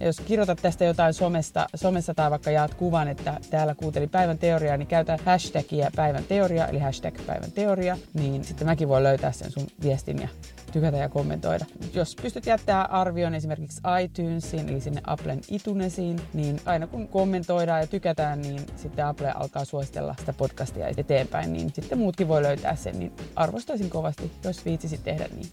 jos 0.00 0.20
kirjoitat 0.20 0.58
tästä 0.62 0.84
jotain 0.84 1.14
somesta, 1.14 1.66
somessa 1.74 2.14
tai 2.14 2.30
vaikka 2.30 2.50
jaat 2.50 2.74
kuvan, 2.74 3.08
että 3.08 3.40
täällä 3.50 3.74
kuuntelin 3.74 4.10
päivän 4.10 4.38
teoriaa, 4.38 4.76
niin 4.76 4.86
käytä 4.86 5.18
hashtagia 5.24 5.90
päivän 5.96 6.24
teoria, 6.24 6.66
eli 6.66 6.78
hashtag 6.78 7.14
päivän 7.26 7.52
teoria, 7.52 7.98
niin 8.14 8.44
sitten 8.44 8.66
mäkin 8.66 8.88
voin 8.88 9.04
löytää 9.04 9.32
sen 9.32 9.50
sun 9.50 9.66
viestin 9.82 10.22
ja 10.22 10.28
tykätä 10.72 10.96
ja 10.96 11.08
kommentoida. 11.08 11.64
Jos 11.94 12.16
pystyt 12.22 12.46
jättämään 12.46 12.90
arvion 12.90 13.34
esimerkiksi 13.34 13.80
iTunesiin, 14.02 14.68
eli 14.68 14.80
sinne 14.80 15.00
Applen 15.06 15.40
iTunesiin, 15.48 16.20
niin 16.34 16.60
aina 16.64 16.86
kun 16.86 17.08
kommentoidaan 17.08 17.80
ja 17.80 17.86
tykätään, 17.86 18.40
niin 18.42 18.60
sitten 18.76 19.06
Apple 19.06 19.30
alkaa 19.30 19.64
suositella 19.64 20.14
sitä 20.18 20.32
podcastia 20.32 20.88
eteenpäin, 20.96 21.52
niin 21.52 21.72
sitten 21.74 21.98
muutkin 21.98 22.28
voi 22.28 22.42
löytää 22.42 22.76
sen, 22.76 22.98
niin 22.98 23.12
arvostaisin 23.36 23.90
kovasti, 23.90 24.32
jos 24.44 24.64
viitsisit 24.64 25.04
tehdä 25.04 25.28
niin. 25.34 25.48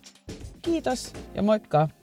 Kiitos 0.61 1.13
ja 1.35 1.41
moikka! 1.41 2.00